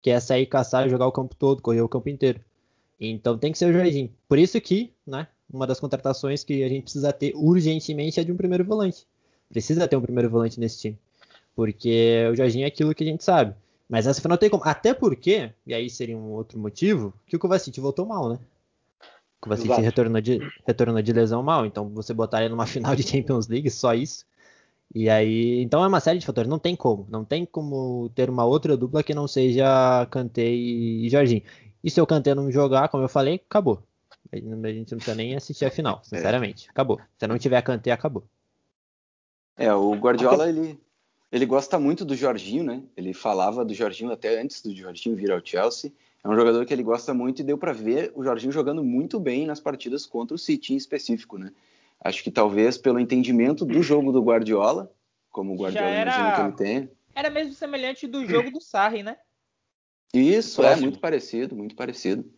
[0.00, 2.40] que é sair caçar jogar o campo todo, correr o campo inteiro.
[3.00, 4.12] Então tem que ser o Jorginho.
[4.28, 8.30] Por isso que, né, uma das contratações que a gente precisa ter urgentemente é de
[8.30, 9.08] um primeiro volante.
[9.48, 10.98] Precisa ter um primeiro volante nesse time.
[11.56, 13.56] Porque o Jorginho é aquilo que a gente sabe.
[13.88, 14.62] Mas essa não tem como.
[14.64, 18.38] Até porque, e aí seria um outro motivo, que o Kovacic voltou mal, né?
[19.38, 21.66] O Kovacic retornou de, retornou de lesão mal.
[21.66, 24.24] Então você botar ele numa final de Champions League, só isso.
[24.94, 28.30] E aí, então é uma série de fatores, não tem como, não tem como ter
[28.30, 31.42] uma outra dupla que não seja Kanté e Jorginho.
[31.82, 33.82] E se o Kanté não jogar, como eu falei, acabou.
[34.32, 36.08] A gente não precisa nem assistir a final, é.
[36.08, 36.68] sinceramente.
[36.70, 37.00] Acabou.
[37.18, 38.24] Se não tiver Kanté, acabou.
[39.56, 40.78] É, o Guardiola, ele,
[41.30, 42.82] ele gosta muito do Jorginho, né?
[42.96, 45.92] Ele falava do Jorginho até antes do Jorginho vir ao Chelsea.
[46.26, 49.20] É um jogador que ele gosta muito e deu para ver o Jorginho jogando muito
[49.20, 51.52] bem nas partidas contra o City em específico, né?
[52.00, 54.92] Acho que talvez pelo entendimento do jogo do Guardiola,
[55.30, 56.10] como o Guardiola era...
[56.10, 56.90] imagina que ele tem.
[57.14, 59.16] Era mesmo semelhante do jogo do Sarri, né?
[60.12, 60.82] Isso, é, Próximo.
[60.82, 62.28] é muito parecido, muito parecido.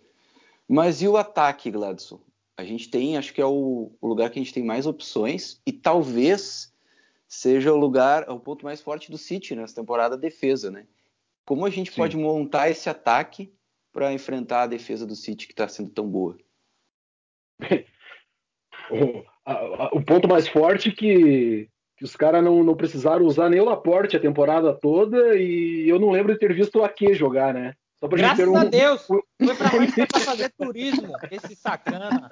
[0.68, 2.20] Mas e o ataque, Gladson?
[2.58, 5.62] A gente tem, acho que é o, o, lugar que a gente tem mais opções
[5.64, 6.74] e talvez
[7.26, 10.86] seja o lugar, o ponto mais forte do City nessa temporada, a defesa, né?
[11.46, 11.96] Como a gente Sim.
[11.96, 13.50] pode montar esse ataque
[13.92, 16.36] para enfrentar a defesa do City que está sendo tão boa?
[19.92, 24.16] o ponto mais forte que, que os caras não, não precisaram usar nem o Laporte
[24.16, 27.74] a temporada toda e eu não lembro de ter visto o Ake jogar, né?
[27.98, 28.56] Só pra Graças gente ter um...
[28.56, 29.06] a Deus!
[29.06, 32.28] Foi pra Manchester pra fazer turismo, esse sacana.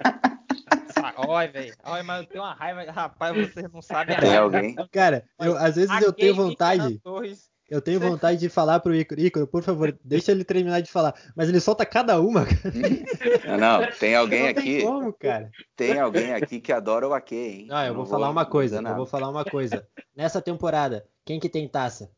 [1.17, 1.75] Olha, velho.
[1.83, 2.89] Olha, mas eu tenho uma raiva.
[2.91, 4.75] Rapaz, vocês não sabem a Tem alguém?
[4.91, 6.99] Cara, eu, às vezes eu tenho vontade.
[6.99, 10.89] Torres Eu tenho vontade de falar pro Icaro, Icaro, por favor, deixa ele terminar de
[10.89, 11.13] falar.
[11.35, 13.57] Mas ele solta cada uma, cara.
[13.57, 14.77] Não, não tem alguém não aqui.
[14.77, 15.51] Tem como, cara?
[15.75, 17.67] Tem alguém aqui que adora o Ake, hein?
[17.67, 18.77] Não, eu vou, vou falar uma coisa.
[18.77, 19.85] Eu vou falar uma coisa.
[20.15, 22.09] Nessa temporada, quem que tem taça?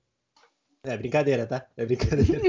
[0.84, 1.66] É brincadeira, tá?
[1.76, 2.42] É brincadeira.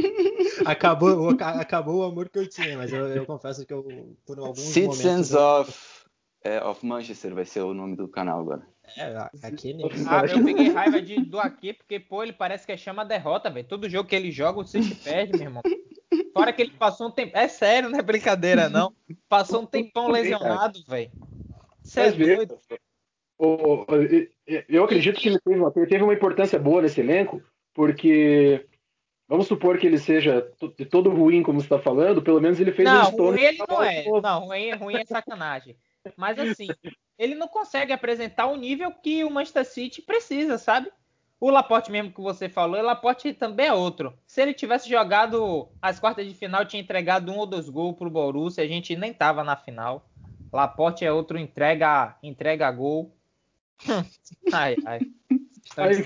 [0.67, 4.61] acabou, acabou o amor que eu tinha, mas eu, eu confesso que eu, por alguns
[4.61, 5.35] Citizens momentos...
[5.35, 6.05] of,
[6.45, 8.67] é, of Manchester vai ser o nome do canal agora.
[8.97, 9.87] É, aqui nem...
[10.09, 13.51] ah, eu peguei raiva de, do aqui, porque, pô, ele parece que é chama derrota,
[13.51, 13.67] velho.
[13.67, 15.63] Todo jogo que ele joga, o City perde, meu irmão.
[16.33, 17.37] Fora que ele passou um tempo.
[17.37, 18.95] É sério, não é brincadeira, não.
[19.29, 21.11] Passou um tempão lesionado, velho.
[21.83, 22.49] Sério.
[24.69, 28.67] Eu acredito que ele teve, uma, teve uma importância boa nesse elenco, porque
[29.31, 30.45] Vamos supor que ele seja
[30.77, 33.39] de todo ruim, como você está falando, pelo menos ele fez não, um Stone.
[33.39, 34.05] Ruim ele não é.
[34.21, 35.77] Não, ruim, ruim é sacanagem.
[36.17, 36.69] Mas assim,
[37.19, 40.91] ele não consegue apresentar o nível que o Manchester City precisa, sabe?
[41.41, 44.13] O Laporte mesmo que você falou, o Laporte também é outro.
[44.27, 48.11] Se ele tivesse jogado as quartas de final, tinha entregado um ou dois gols pro
[48.11, 50.07] Borussia, a gente nem tava na final.
[50.53, 53.17] Laporte é outro entrega, entrega gol.
[54.53, 55.01] ai, ai.
[55.77, 56.05] Aí,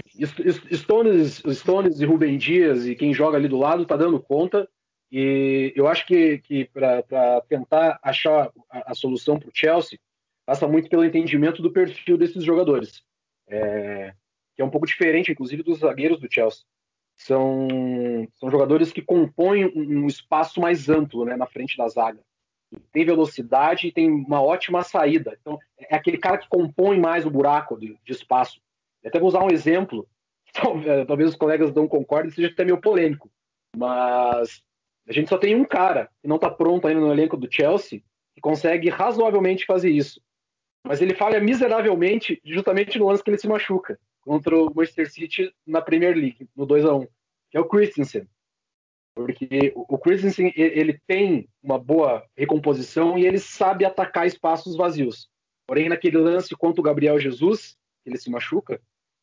[0.73, 4.69] Stones, Stones e Rubem Dias e quem joga ali do lado tá dando conta.
[5.17, 9.97] E eu acho que, que para tentar achar a, a solução para o Chelsea,
[10.45, 13.05] passa muito pelo entendimento do perfil desses jogadores.
[13.47, 14.13] É,
[14.57, 16.65] que é um pouco diferente, inclusive, dos zagueiros do Chelsea.
[17.17, 17.69] São,
[18.41, 22.19] são jogadores que compõem um, espaço mais amplo né, na frente da zaga.
[22.91, 25.39] Tem velocidade e tem uma ótima saída.
[25.41, 28.61] Então, é aquele cara que compõe mais o buraco de, de espaço.
[29.01, 30.09] Eu até vou usar um exemplo,
[31.07, 33.31] talvez os colegas não concordem, seja até meio polêmico,
[33.77, 34.65] mas
[35.07, 38.03] a gente só tem um cara que não está pronto ainda no elenco do Chelsea
[38.35, 40.21] que consegue razoavelmente fazer isso.
[40.87, 45.55] Mas ele falha miseravelmente justamente no lance que ele se machuca contra o Manchester City
[45.67, 47.07] na Premier League, no 2 a 1
[47.51, 48.27] que é o Christensen.
[49.15, 55.31] Porque o Christensen ele tem uma boa recomposição e ele sabe atacar espaços vazios.
[55.65, 58.81] Porém, naquele lance contra o Gabriel Jesus, ele se machuca,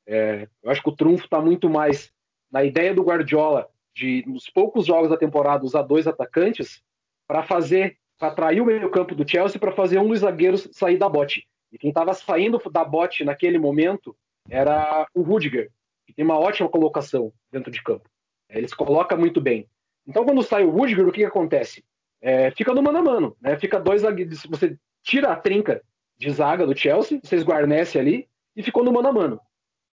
[0.07, 2.11] é, eu acho que o trunfo está muito mais
[2.49, 6.81] na ideia do Guardiola de, nos poucos jogos da temporada, usar dois atacantes
[7.27, 11.09] para fazer, para atrair o meio-campo do Chelsea para fazer um dos zagueiros sair da
[11.09, 11.47] bote.
[11.71, 14.15] E quem estava saindo da bote naquele momento
[14.49, 15.71] era o Rudiger,
[16.05, 18.09] que tem uma ótima colocação dentro de campo.
[18.49, 19.67] É, ele se coloca muito bem.
[20.05, 21.83] Então, quando sai o Rudiger, o que, que acontece?
[22.21, 23.57] É, fica no mano a mano, né?
[23.57, 24.45] Fica dois zagueiros.
[24.47, 25.81] Você tira a trinca
[26.17, 29.41] de zaga do Chelsea, você esguarnece ali e ficou no mano a mano.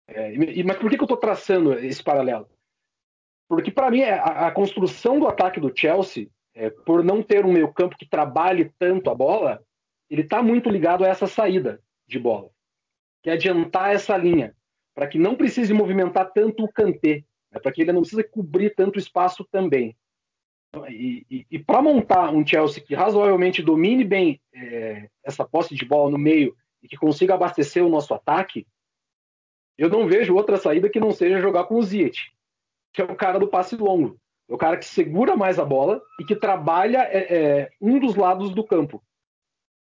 [0.08, 2.48] É, mas por que, que eu estou traçando esse paralelo?
[3.48, 7.52] Porque, para mim, a, a, construção do ataque do Chelsea, é, por não ter um
[7.52, 9.64] meio-campo que trabalhe tanto a bola,
[10.10, 12.50] ele está muito ligado a essa saída de bola,
[13.22, 14.56] que é adiantar essa linha,
[14.94, 18.76] para que não precise movimentar tanto o cantê, né, para que ele não precise cobrir
[18.76, 19.96] tanto espaço também.
[20.90, 25.86] E, e, e para montar um Chelsea que razoavelmente domine bem é, essa posse de
[25.86, 28.66] bola no meio e que consiga abastecer o nosso ataque,
[29.78, 32.32] eu não vejo outra saída que não seja jogar com o Ziyech,
[32.94, 34.18] que é o cara do passe longo.
[34.48, 38.16] É o cara que segura mais a bola e que trabalha é, é, um dos
[38.16, 39.04] lados do campo.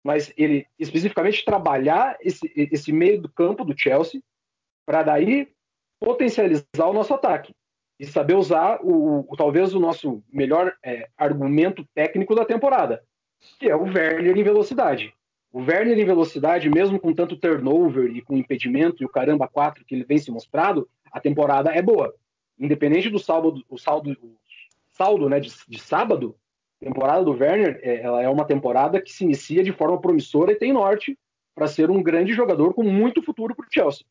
[0.03, 4.21] Mas ele especificamente trabalhar esse, esse meio do campo do Chelsea
[4.85, 5.51] para daí
[5.99, 7.53] potencializar o nosso ataque
[7.99, 13.03] e saber usar o, o talvez o nosso melhor é, argumento técnico da temporada,
[13.59, 15.13] que é o Werner em velocidade.
[15.53, 19.85] O Werner em velocidade, mesmo com tanto turnover e com impedimento e o caramba 4
[19.85, 22.11] que ele vem se mostrado, a temporada é boa.
[22.61, 23.77] Independente do o saldo, o
[24.91, 26.37] saldo né, de, de sábado,
[26.79, 30.55] temporada do Werner é, ela é uma temporada que se inicia de forma promissora e
[30.55, 31.17] tem norte
[31.55, 34.05] para ser um grande jogador com muito futuro para o Chelsea.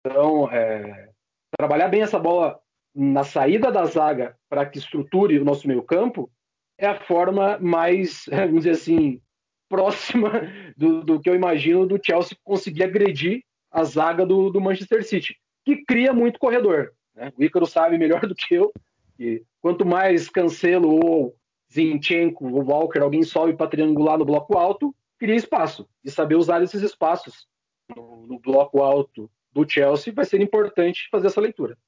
[0.00, 1.10] Então, é,
[1.56, 2.58] trabalhar bem essa bola
[2.94, 6.30] na saída da zaga para que estruture o nosso meio campo
[6.78, 9.20] é a forma mais, vamos dizer assim,
[9.68, 10.30] próxima
[10.76, 15.36] do, do, que eu imagino do Chelsea conseguir agredir a zaga do, do Manchester City,
[15.64, 16.92] que cria muito corredor.
[17.22, 17.32] Né?
[17.38, 18.72] O Ícaro sabe melhor do que eu
[19.16, 21.36] que quanto mais Cancelo ou
[21.72, 25.88] Zinchenko ou Walker, alguém sobe para triangular no bloco alto, cria espaço.
[26.04, 27.46] E saber usar esses espaços
[27.94, 31.78] no, no bloco alto do Chelsea vai ser importante fazer essa leitura.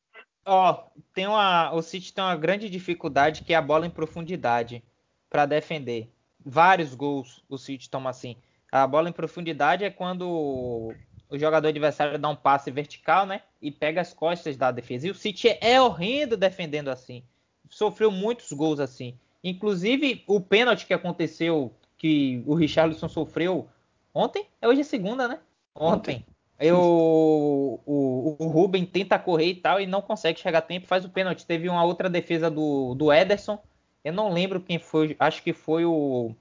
[0.46, 3.90] Ó, oh, tem uma, o City tem uma grande dificuldade que é a bola em
[3.90, 4.84] profundidade
[5.28, 6.10] para defender
[6.44, 8.36] vários gols o City toma assim.
[8.70, 10.92] A bola em profundidade é quando
[11.34, 13.42] o jogador adversário dá um passe vertical, né?
[13.60, 15.06] E pega as costas da defesa.
[15.06, 17.22] E o City é horrendo defendendo assim.
[17.68, 19.18] Sofreu muitos gols assim.
[19.42, 23.68] Inclusive, o pênalti que aconteceu, que o Richarlison sofreu
[24.14, 25.38] ontem, é hoje é segunda, né?
[25.74, 26.24] Ontem.
[26.58, 31.04] Eu, o, o Ruben tenta correr e tal e não consegue chegar a tempo, faz
[31.04, 31.44] o pênalti.
[31.44, 33.58] Teve uma outra defesa do, do Ederson.
[34.04, 36.34] Eu não lembro quem foi, acho que foi o.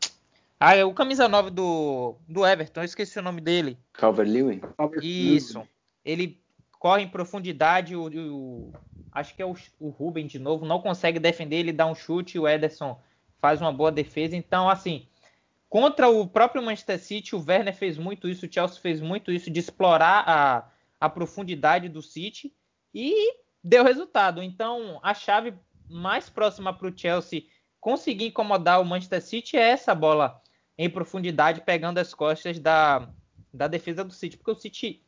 [0.65, 3.77] Ah, é o camisa 9 do, do Everton, eu esqueci o nome dele.
[3.91, 4.61] Calvert-Lewin?
[5.01, 5.67] Isso.
[6.05, 6.41] Ele
[6.79, 8.73] corre em profundidade, o, o
[9.11, 12.39] acho que é o, o Ruben de novo, não consegue defender, ele dá um chute,
[12.39, 12.97] o Ederson
[13.41, 14.37] faz uma boa defesa.
[14.37, 15.05] Então, assim,
[15.67, 19.51] contra o próprio Manchester City, o Werner fez muito isso, o Chelsea fez muito isso,
[19.51, 22.53] de explorar a, a profundidade do City
[22.95, 24.41] e deu resultado.
[24.41, 25.55] Então, a chave
[25.89, 27.47] mais próxima para o Chelsea
[27.81, 30.41] conseguir incomodar o Manchester City é essa bola
[30.77, 33.09] em profundidade, pegando as costas da,
[33.53, 35.01] da defesa do City, porque o City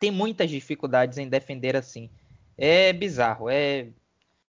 [0.00, 2.10] tem muitas dificuldades em defender assim.
[2.56, 3.88] É bizarro, é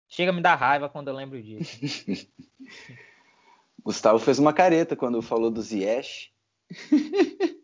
[0.09, 1.79] chega a me dar raiva quando eu lembro disso.
[3.83, 6.33] Gustavo fez uma careta quando falou do Ziyech.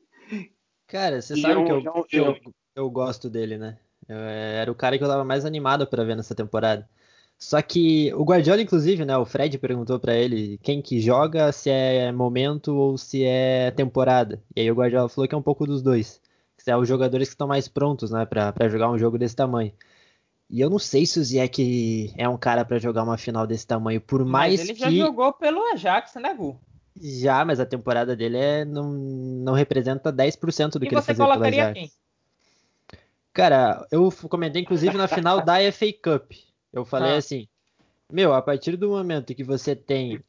[0.87, 2.39] Cara, você sabe que eu, eu, eu,
[2.77, 3.79] eu, gosto dele, né?
[4.07, 6.89] Eu, era o cara que eu tava mais animado para ver nessa temporada.
[7.43, 9.19] Só que o Guardiola, inclusive, né?
[9.19, 14.41] O Fred perguntou para ele quem que joga, se é momento ou se é temporada.
[14.55, 16.21] E aí o Guardiola falou que é um pouco dos dois.
[16.57, 18.25] Que são os jogadores que estão mais prontos, né?
[18.25, 19.73] Para jogar um jogo desse tamanho.
[20.49, 23.67] E eu não sei se o Ziyech é um cara para jogar uma final desse
[23.67, 24.81] tamanho, por mais mas ele que...
[24.81, 26.57] já jogou pelo Ajax, né, Gu?
[26.97, 31.27] Já, mas a temporada dele é, não, não representa 10% do e que ele fazia
[31.27, 31.73] pelo Ajax.
[31.73, 31.91] Quem?
[33.33, 36.31] Cara, eu comentei inclusive na final da FA Cup.
[36.73, 37.17] Eu falei ah.
[37.17, 37.47] assim,
[38.11, 40.23] meu, a partir do momento que você tem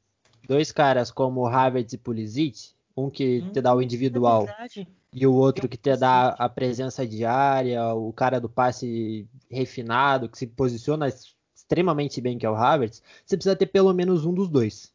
[0.47, 5.27] dois caras como Havertz e Pulisic, um que hum, te dá o individual é e
[5.27, 10.47] o outro que te dá a presença diária, o cara do passe refinado, que se
[10.47, 11.07] posiciona
[11.55, 14.91] extremamente bem, que é o Havertz, você precisa ter pelo menos um dos dois.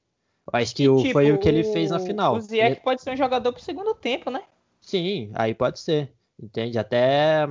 [0.52, 2.34] Eu acho que e, tipo, foi o que ele fez na final.
[2.34, 2.80] O Ziyech ele...
[2.80, 4.42] pode ser um jogador pro segundo tempo, né?
[4.80, 6.12] Sim, aí pode ser.
[6.40, 6.78] Entende?
[6.78, 7.46] Até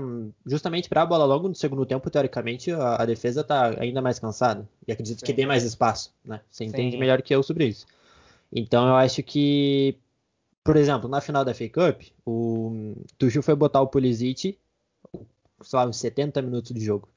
[0.45, 4.17] justamente para a bola logo no segundo tempo, teoricamente, a, a, defesa tá ainda mais
[4.17, 4.67] cansada.
[4.87, 5.25] E acredito Sim.
[5.25, 6.39] que dê mais espaço, né?
[6.49, 6.69] Você Sim.
[6.69, 7.85] entende melhor que eu sobre isso.
[8.51, 9.97] Então eu acho que,
[10.63, 14.57] por exemplo, na final da FA Cup, o Tuchel foi botar o Pulisic,
[15.61, 17.09] sei lá, uns 70 minutos de jogo.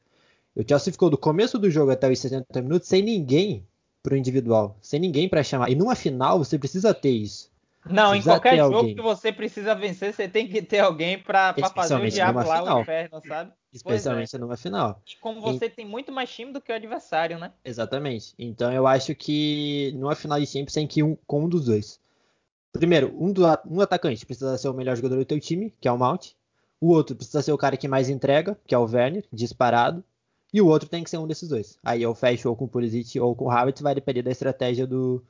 [0.57, 3.65] O Chelsea ficou do começo do jogo até os 70 minutos sem ninguém
[4.03, 5.71] pro individual, sem ninguém para chamar.
[5.71, 7.50] E numa final você precisa ter isso.
[7.89, 8.95] Não, em qualquer jogo alguém.
[8.95, 12.81] que você precisa vencer, você tem que ter alguém para fazer o diabo lá, o
[12.81, 13.53] inferno, sabe?
[13.73, 14.39] Especialmente é.
[14.39, 15.01] numa final.
[15.07, 15.71] E como você e...
[15.71, 17.53] tem muito mais time do que o adversário, né?
[17.65, 18.35] Exatamente.
[18.39, 21.67] Então eu acho que numa final de Champions tem que ir um, com um dos
[21.67, 22.01] dois.
[22.73, 25.93] Primeiro, um, do, um atacante precisa ser o melhor jogador do teu time, que é
[25.93, 26.33] o Mount.
[26.81, 30.05] O outro precisa ser o cara que mais entrega, que é o Werner, disparado.
[30.53, 31.79] E o outro tem que ser um desses dois.
[31.83, 34.87] Aí eu fecho ou com o Pulisic ou com o Havertz, vai depender da estratégia
[34.87, 35.25] do,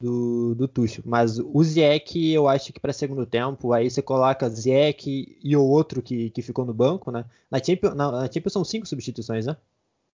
[0.00, 1.04] do, do Tuchel.
[1.06, 5.62] Mas o Ziyech, eu acho que para segundo tempo, aí você coloca Ziyech e o
[5.62, 7.24] outro que, que ficou no banco, né?
[7.50, 9.56] Na Champions, na, na Champions são cinco substituições, né?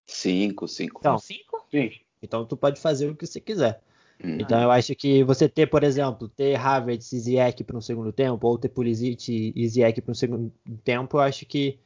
[0.07, 1.01] Cinco, cinco.
[1.01, 1.66] Então, cinco?
[1.71, 1.90] Sim.
[2.23, 3.83] Então tu pode fazer o que você quiser.
[4.23, 4.38] Hum.
[4.38, 8.12] Então eu acho que você ter, por exemplo, ter Havertz e Ziyech para um segundo
[8.12, 10.53] tempo, ou ter Pulisic e Ziyech para um segundo
[10.85, 11.79] tempo, eu acho que,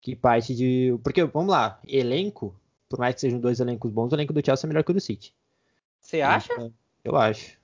[0.00, 0.98] que parte de...
[1.02, 2.54] Porque, vamos lá, elenco,
[2.88, 4.94] por mais que sejam dois elencos bons, o elenco do Chelsea é melhor que o
[4.94, 5.34] do City.
[6.00, 6.52] Você acha?
[6.52, 6.72] Então,
[7.04, 7.56] eu acho.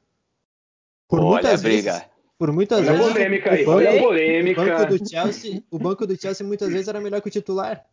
[1.08, 1.92] Por olha muitas briga.
[1.92, 3.12] Vezes, por muitas olha vezes.
[3.12, 4.62] Polêmica aí, banco, olha polêmica.
[4.62, 7.84] O banco, do Chelsea, o banco do Chelsea muitas vezes era melhor que o titular.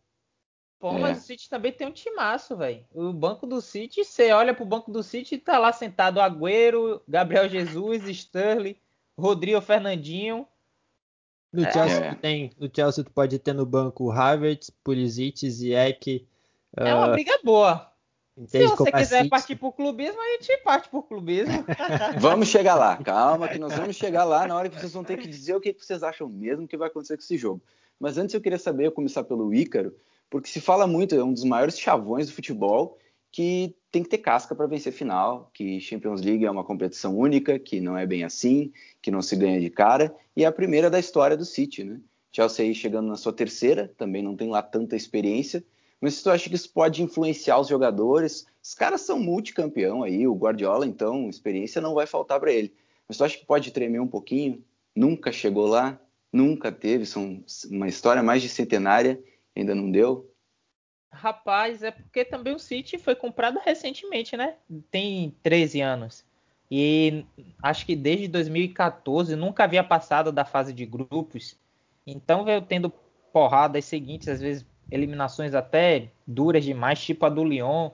[0.82, 0.98] Pô, é.
[0.98, 2.84] mas o City também tem um timaço, velho.
[2.92, 7.00] O banco do City, você olha pro banco do City e tá lá sentado Agüero,
[7.06, 8.74] Gabriel Jesus, Sterling,
[9.16, 10.44] Rodrigo Fernandinho.
[11.52, 11.72] No é.
[11.72, 16.26] Chelsea tem, no Chelsea tu pode ter no banco Havertz, Pulisic, Ziyech.
[16.76, 17.91] É uma uh, briga boa.
[18.42, 19.28] Entende Se você quiser assim?
[19.28, 21.64] partir por clubismo, a gente parte por clubismo.
[22.18, 25.16] vamos chegar lá, calma, que nós vamos chegar lá na hora que vocês vão ter
[25.16, 27.62] que dizer o que vocês acham mesmo que vai acontecer com esse jogo.
[28.00, 29.94] Mas antes eu queria saber, eu começar pelo Ícaro,
[30.28, 32.98] porque se fala muito, é um dos maiores chavões do futebol,
[33.30, 37.58] que tem que ter casca para vencer final, que Champions League é uma competição única,
[37.58, 40.90] que não é bem assim, que não se ganha de cara, e é a primeira
[40.90, 42.00] da história do City, né?
[42.32, 45.62] Chelsea chegando na sua terceira, também não tem lá tanta experiência,
[46.02, 50.26] mas se tu acha que isso pode influenciar os jogadores, os caras são multicampeão aí,
[50.26, 52.74] o Guardiola, então, experiência não vai faltar para ele.
[53.06, 54.64] Mas tu acha que pode tremer um pouquinho?
[54.96, 56.00] Nunca chegou lá,
[56.32, 59.22] nunca teve, são uma história mais de centenária,
[59.54, 60.28] ainda não deu?
[61.08, 64.56] Rapaz, é porque também o City foi comprado recentemente, né?
[64.90, 66.24] Tem 13 anos.
[66.68, 67.24] E
[67.62, 71.56] acho que desde 2014 nunca havia passado da fase de grupos.
[72.04, 72.92] Então veio tendo
[73.32, 77.90] porradas seguintes, às vezes eliminações até duras demais, tipo a do Lyon,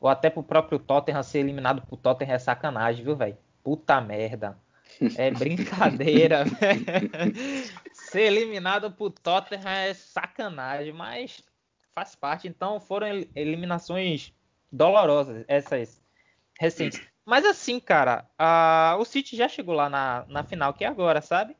[0.00, 3.36] ou até pro próprio Tottenham ser eliminado pro Tottenham é sacanagem, viu, velho?
[3.62, 4.58] Puta merda.
[5.16, 7.10] É brincadeira, velho.
[7.92, 11.42] ser eliminado por Tottenham é sacanagem, mas
[11.94, 12.48] faz parte.
[12.48, 14.32] Então foram eliminações
[14.72, 16.00] dolorosas essas
[16.58, 17.00] recentes.
[17.26, 21.20] Mas assim, cara, a, o City já chegou lá na, na final, que é agora,
[21.20, 21.54] sabe?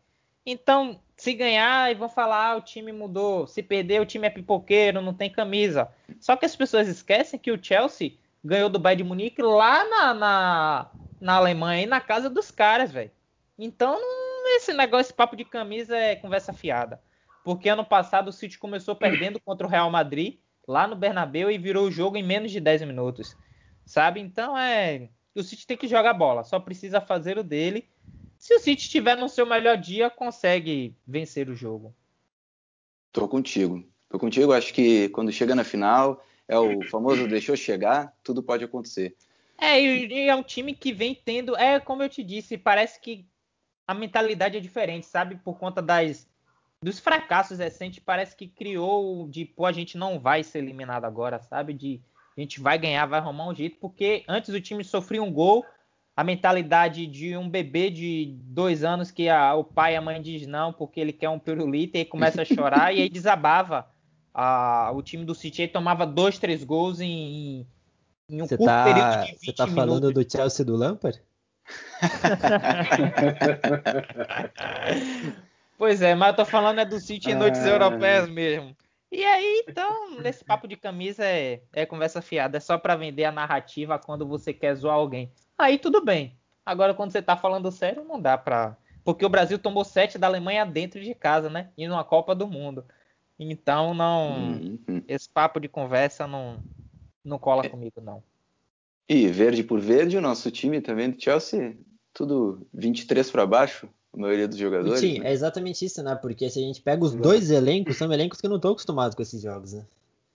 [0.46, 3.46] Então, se ganhar, e vão falar, ah, o time mudou.
[3.46, 5.88] Se perder, o time é pipoqueiro, não tem camisa.
[6.20, 8.12] Só que as pessoas esquecem que o Chelsea
[8.42, 10.90] ganhou do Bayern de Munique lá na, na,
[11.20, 13.10] na Alemanha, na casa dos caras, velho.
[13.58, 13.98] Então,
[14.56, 17.02] esse negócio, esse papo de camisa é conversa fiada.
[17.44, 21.58] Porque ano passado o City começou perdendo contra o Real Madrid, lá no Bernabeu, e
[21.58, 23.36] virou o jogo em menos de 10 minutos.
[23.84, 24.20] Sabe?
[24.20, 27.88] Então, é o City tem que jogar bola, só precisa fazer o dele.
[28.38, 31.94] Se o City estiver no seu melhor dia, consegue vencer o jogo.
[33.12, 33.84] Tô contigo.
[34.08, 38.64] Tô contigo, acho que quando chega na final, é o famoso deixou chegar, tudo pode
[38.64, 39.14] acontecer.
[39.60, 43.26] É, e é um time que vem tendo, é como eu te disse, parece que
[43.86, 45.36] a mentalidade é diferente, sabe?
[45.36, 46.26] Por conta das
[46.80, 51.40] dos fracassos recentes, parece que criou de, pô, a gente não vai ser eliminado agora,
[51.40, 51.72] sabe?
[51.74, 52.00] De
[52.36, 55.66] a gente vai ganhar, vai arrumar um jeito, porque antes o time sofria um gol,
[56.18, 60.20] a mentalidade de um bebê de dois anos que a, o pai e a mãe
[60.20, 63.88] diz não porque ele quer um pirulito e aí começa a chorar e aí desabava
[64.34, 67.64] a, o time do City aí tomava dois, três gols em,
[68.28, 69.84] em um curto tá, período de 20 Você tá minutos.
[69.84, 71.22] falando do Chelsea do Lampard?
[75.78, 78.76] pois é, mas eu tô falando é do City em noites ah, europeias mesmo.
[79.12, 83.24] E aí, então, nesse papo de camisa é, é conversa fiada, é só para vender
[83.24, 85.30] a narrativa quando você quer zoar alguém.
[85.58, 86.36] Aí tudo bem.
[86.64, 88.76] Agora, quando você tá falando sério, não dá pra.
[89.02, 91.70] Porque o Brasil tomou sete da Alemanha dentro de casa, né?
[91.76, 92.84] E numa Copa do Mundo.
[93.38, 94.52] Então, não.
[94.52, 95.02] Uhum.
[95.08, 96.62] Esse papo de conversa não,
[97.24, 97.68] não cola é.
[97.68, 98.22] comigo, não.
[99.08, 101.76] E verde por verde, o nosso time também do Chelsea,
[102.12, 105.00] tudo 23 para baixo a maioria dos jogadores.
[105.00, 105.30] Sim, né?
[105.30, 106.14] é exatamente isso, né?
[106.14, 109.14] Porque se a gente pega os dois elencos, são elencos que eu não estou acostumado
[109.16, 109.86] com esses jogos, né?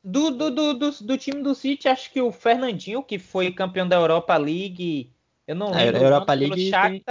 [0.04, 3.88] Do, do, do, do, do, time do City, acho que o Fernandinho, que foi campeão
[3.88, 5.10] da Europa League,
[5.48, 5.98] eu não lembro.
[5.98, 7.04] A Europa League tem...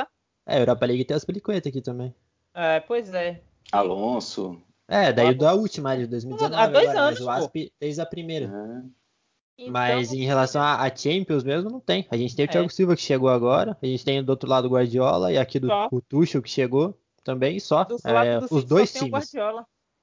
[0.45, 2.15] É, a Europa League tem as pelicuetas aqui também.
[2.55, 3.41] É, pois é.
[3.71, 4.61] Alonso.
[4.87, 6.55] É, daí da última, de 2019.
[6.55, 8.47] Há dois agora, anos, mas o Asp fez a primeira.
[8.47, 9.03] É.
[9.59, 9.73] Então...
[9.73, 12.07] Mas em relação a, a, Champions mesmo, não tem.
[12.11, 12.53] A gente tem o é.
[12.53, 15.59] Thiago Silva que chegou agora, a gente tem do outro lado o Guardiola e aqui
[15.59, 17.87] do o Tuchel que chegou também, só.
[18.05, 19.33] É, do os dois times.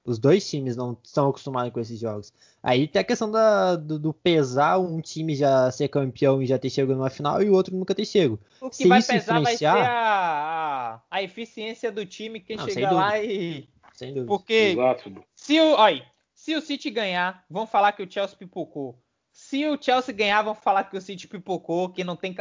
[0.05, 2.33] Os dois times não estão acostumados com esses jogos.
[2.63, 6.57] Aí tem a questão da, do, do, pesar um time já ser campeão e já
[6.57, 8.39] ter chegado numa final e o outro nunca ter chegado.
[8.59, 9.73] O que Se vai pesar influenciar...
[9.73, 13.69] vai ser a, a, eficiência do time, quem não, chegar lá e.
[13.93, 14.27] Sem dúvida.
[14.27, 15.23] Porque Exato.
[15.35, 18.97] se o, olha, se o City ganhar, vão falar que o Chelsea pipocou.
[19.31, 22.35] Se o Chelsea ganhar, vão falar que o City pipocou, que não tem.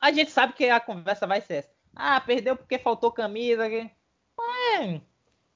[0.00, 1.70] A gente sabe que a conversa vai ser essa.
[1.96, 3.66] Ah, perdeu porque faltou camisa.
[3.66, 5.00] É,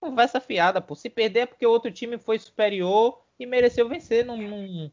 [0.03, 0.97] conversa fiada, pô.
[0.97, 4.25] Se perder é porque o outro time foi superior e mereceu vencer.
[4.25, 4.91] Não, não,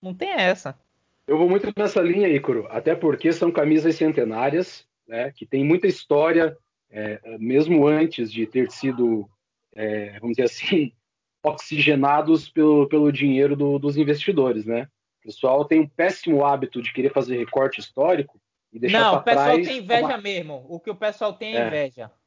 [0.00, 0.78] não tem essa.
[1.26, 2.66] Eu vou muito nessa linha, Ícaro.
[2.70, 5.30] Até porque são camisas centenárias, né?
[5.32, 6.56] Que tem muita história,
[6.90, 9.28] é, mesmo antes de ter sido,
[9.74, 10.92] é, vamos dizer assim,
[11.44, 14.88] oxigenados pelo, pelo dinheiro do, dos investidores, né?
[15.20, 18.40] O pessoal tem um péssimo hábito de querer fazer recorte histórico
[18.72, 20.18] e deixar Não, o pessoal trás tem inveja uma...
[20.18, 20.64] mesmo.
[20.68, 22.02] O que o pessoal tem é, é inveja.
[22.04, 22.25] É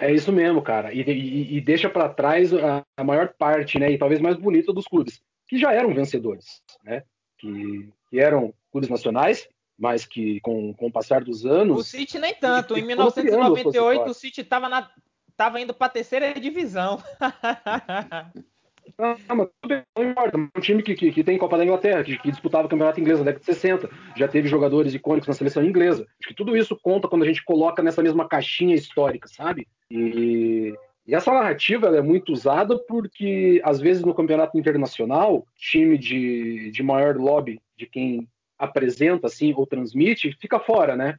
[0.00, 0.92] isso mesmo, cara.
[0.92, 3.90] E, e, e deixa para trás a, a, maior parte, né?
[3.90, 7.02] E talvez mais bonita dos clubes, que já eram vencedores, né?
[7.38, 11.80] Que, que eram clubes nacionais, mas que com, com o passar dos anos.
[11.80, 12.76] O City nem tanto.
[12.76, 14.90] Em 1998, o City estava na,
[15.36, 17.02] tava indo para a terceira divisão.
[18.98, 19.48] Ah, mas
[19.96, 20.36] não importa.
[20.38, 23.18] Um time que, que, que, tem Copa da Inglaterra, que, que, disputava o campeonato inglês
[23.18, 26.06] na década de 60, já teve jogadores icônicos na seleção inglesa.
[26.20, 29.66] Acho que tudo isso conta quando a gente coloca nessa mesma caixinha histórica, sabe?
[29.90, 30.74] E,
[31.06, 36.82] e essa narrativa é muito usada porque, às vezes, no campeonato internacional, time de, de
[36.82, 38.28] maior lobby de quem
[38.58, 41.18] apresenta assim ou transmite fica fora, né?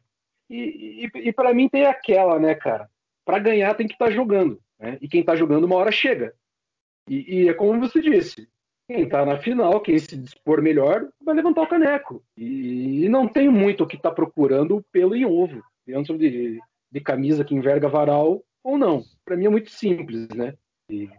[0.50, 2.90] E, e, e para mim tem aquela, né, cara?
[3.26, 4.98] Para ganhar tem que estar tá jogando, né?
[5.02, 6.34] E quem está jogando uma hora chega.
[7.10, 8.48] E, e é como você disse,
[8.88, 12.24] quem está na final, quem se dispor melhor, vai levantar o caneco.
[12.38, 16.60] E, e não tem muito o que está procurando pelo em ovo, dentro de,
[16.92, 19.04] de camisa que enverga varal ou não.
[19.26, 20.54] Para mim é muito simples, né?
[20.90, 21.10] E,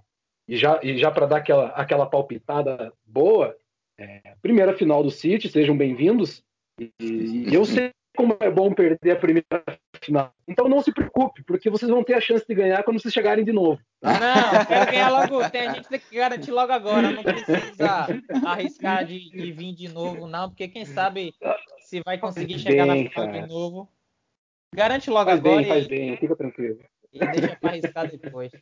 [0.49, 3.57] e já, e já para dar aquela, aquela palpitada boa,
[3.99, 6.43] é, primeira final do City, sejam bem-vindos.
[6.78, 9.64] E, e, eu sei como é bom perder a primeira
[10.05, 10.33] final.
[10.47, 13.45] Então não se preocupe, porque vocês vão ter a chance de ganhar quando vocês chegarem
[13.45, 13.81] de novo.
[14.01, 14.13] Tá?
[14.21, 15.51] Não, quero ganhar logo.
[15.51, 17.11] Tem, a gente tem que garantir logo agora.
[17.11, 18.07] Não precisa
[18.45, 21.35] arriscar de, de vir de novo, não, porque quem sabe
[21.81, 23.43] se vai conseguir chegar bem, na final cara.
[23.43, 23.89] de novo.
[24.75, 25.57] Garante logo faz agora.
[25.57, 26.79] Bem, faz bem, fica tranquilo.
[27.13, 28.53] E deixa para arriscar depois.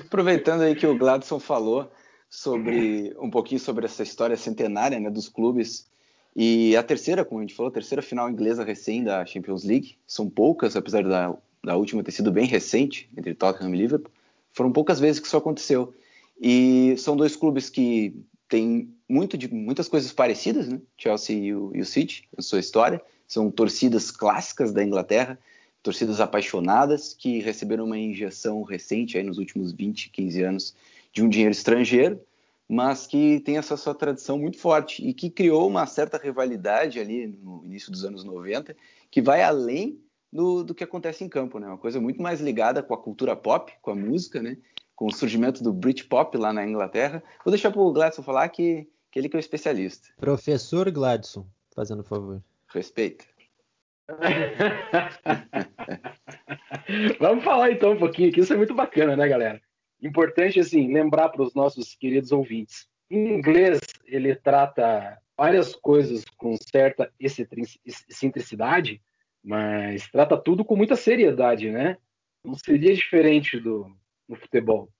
[0.00, 1.90] Aproveitando aí que o Gladson falou
[2.28, 5.88] sobre um pouquinho sobre essa história centenária né, dos clubes
[6.36, 9.96] e a terceira, como a gente falou, a terceira final inglesa recém da Champions League.
[10.06, 14.10] São poucas, apesar da, da última ter sido bem recente, entre Tottenham e Liverpool.
[14.52, 15.94] Foram poucas vezes que isso aconteceu.
[16.40, 18.16] E são dois clubes que
[18.48, 20.80] têm muito de, muitas coisas parecidas, né?
[20.96, 23.00] Chelsea e o, e o City, na sua história.
[23.28, 25.38] São torcidas clássicas da Inglaterra,
[25.84, 30.74] torcidas apaixonadas que receberam uma injeção recente, aí nos últimos 20, 15 anos,
[31.12, 32.20] de um dinheiro estrangeiro
[32.68, 37.26] mas que tem essa sua tradição muito forte e que criou uma certa rivalidade ali
[37.26, 38.74] no início dos anos 90,
[39.10, 40.00] que vai além
[40.32, 41.68] do, do que acontece em campo, né?
[41.68, 44.56] Uma coisa muito mais ligada com a cultura pop, com a música, né?
[44.96, 47.22] Com o surgimento do Britpop lá na Inglaterra.
[47.44, 50.08] Vou deixar para o Gladson falar que, que ele que é o especialista.
[50.16, 52.42] Professor Gladson, fazendo favor.
[52.68, 53.24] Respeita.
[57.20, 59.62] Vamos falar então um pouquinho aqui, isso é muito bacana, né, galera?
[60.04, 62.86] Importante, assim, lembrar para os nossos queridos ouvintes.
[63.10, 69.00] Em inglês, ele trata várias coisas com certa excentricidade,
[69.42, 71.96] mas trata tudo com muita seriedade, né?
[72.44, 73.90] Não seria diferente do
[74.36, 74.90] futebol.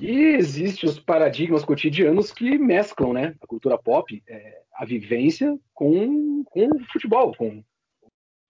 [0.00, 3.36] E existem os paradigmas cotidianos que mesclam, né?
[3.40, 7.62] A cultura pop, é, a vivência com, com o futebol, com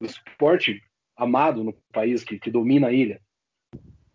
[0.00, 0.82] o esporte
[1.14, 3.20] amado no país que, que domina a ilha.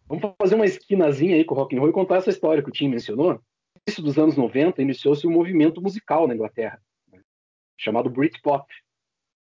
[0.08, 2.70] Vamos fazer uma esquinazinha aí com o rock and roll e contar essa história que
[2.70, 3.34] o Tim mencionou.
[3.34, 3.41] No
[3.86, 6.82] início dos anos 90, iniciou-se um movimento musical na Inglaterra,
[7.12, 7.20] né,
[7.78, 8.66] chamado Britpop.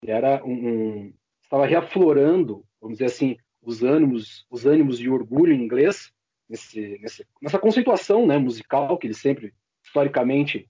[0.04, 5.62] Era um, um, estava reaflorando, vamos dizer assim, os ânimos, os ânimos e orgulho em
[5.62, 6.12] inglês
[6.48, 9.52] nesse, nesse, nessa conceituação, né, musical que eles sempre
[9.84, 10.68] historicamente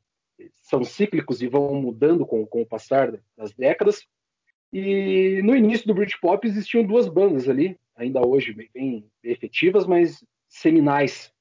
[0.62, 4.06] são cíclicos e vão mudando com, com o passar das décadas.
[4.72, 10.24] E no início do Britpop existiam duas bandas ali, ainda hoje bem, bem efetivas, mas
[10.48, 11.32] seminais.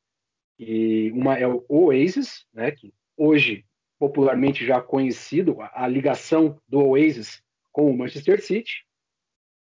[0.57, 3.65] E uma é o Oasis, né, que hoje
[3.97, 8.85] popularmente já conhecido, a, a ligação do Oasis com o Manchester City,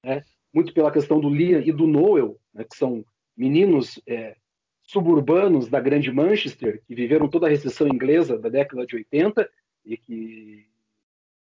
[0.05, 3.05] né, muito pela questão do Liam e do Noel, né, que são
[3.37, 4.37] meninos é,
[4.83, 9.49] suburbanos da grande Manchester, que viveram toda a recessão inglesa da década de 80
[9.85, 10.67] e que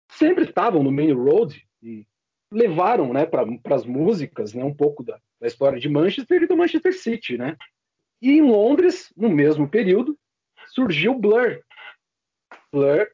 [0.08, 2.06] sempre estavam no main road e
[2.54, 3.44] levaram né, para
[3.74, 7.36] as músicas né, um pouco da, da, história de Manchester e do Manchester City.
[7.36, 7.56] Né?
[8.22, 10.16] E em Londres, no mesmo período,
[10.68, 11.60] surgiu Blur.
[12.72, 13.08] Blur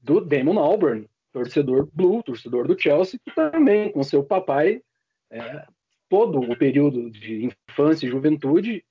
[0.00, 4.82] do Damon Albarn, torcedor blue, torcedor do Chelsea, que também, com seu papai,
[5.30, 5.64] é,
[6.08, 8.84] todo o período de infância e juventude,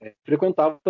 [0.00, 0.80] é, frequentava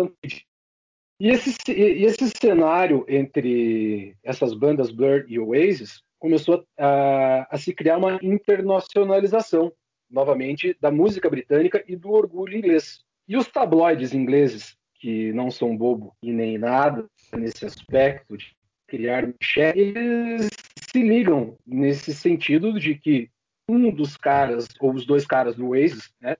[1.19, 7.73] e esse, e esse cenário entre essas bandas Blur e Oasis começou a, a se
[7.73, 9.71] criar uma internacionalização,
[10.09, 13.03] novamente, da música britânica e do orgulho inglês.
[13.27, 17.05] E os tabloides ingleses, que não são bobo e nem nada
[17.35, 18.55] nesse aspecto de
[18.87, 19.27] criar
[19.75, 20.49] eles
[20.79, 23.29] se ligam nesse sentido de que
[23.67, 26.37] um dos caras, ou os dois caras do Oasis, né,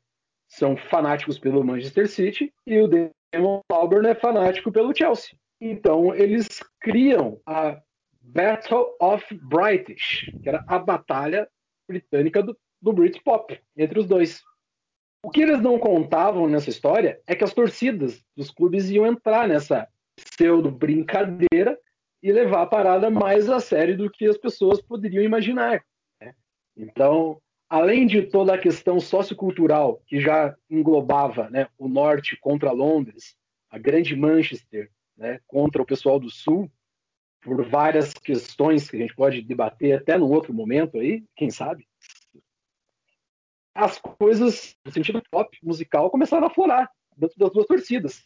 [0.47, 5.35] são fanáticos pelo Manchester City e o Damon Albarn é fanático pelo Chelsea.
[5.59, 6.47] Então eles
[6.79, 7.81] criam a
[8.27, 11.47] Battle of British, que era a batalha
[11.87, 14.41] britânica do, do Britpop, entre os dois.
[15.23, 19.47] O que eles não contavam nessa história é que as torcidas dos clubes iam entrar
[19.47, 21.77] nessa pseudo brincadeira
[22.21, 25.83] e levar a parada mais a sério do que as pessoas poderiam imaginar.
[26.19, 26.33] Né?
[26.75, 33.35] Então, além de toda a questão sociocultural que já englobava né, o norte contra Londres,
[33.69, 36.71] a grande Manchester né, contra o pessoal do sul,
[37.45, 41.87] por várias questões que a gente pode debater até no outro momento aí, quem sabe.
[43.75, 48.25] As coisas, no sentido pop, musical, começaram a florar dentro das duas torcidas.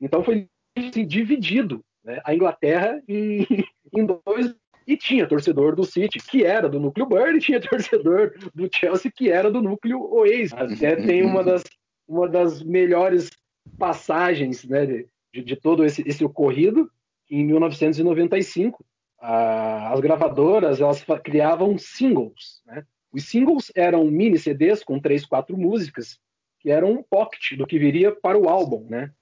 [0.00, 0.48] Então foi
[0.78, 3.44] assim, dividido né, a Inglaterra em,
[3.92, 4.54] em dois
[4.86, 9.10] e tinha torcedor do City que era do núcleo Bird e tinha torcedor do Chelsea
[9.10, 10.52] que era do núcleo Oasis.
[10.52, 11.64] Até tem uma das,
[12.06, 13.30] uma das melhores
[13.76, 16.88] passagens né, de, de todo esse, esse ocorrido,
[17.30, 18.84] em 1995,
[19.18, 22.62] a, as gravadoras elas criavam singles.
[22.66, 22.84] Né?
[23.12, 26.18] Os singles eram mini CDs com três, quatro músicas,
[26.58, 28.86] que eram um pocket do que viria para o álbum.
[28.88, 29.12] Né?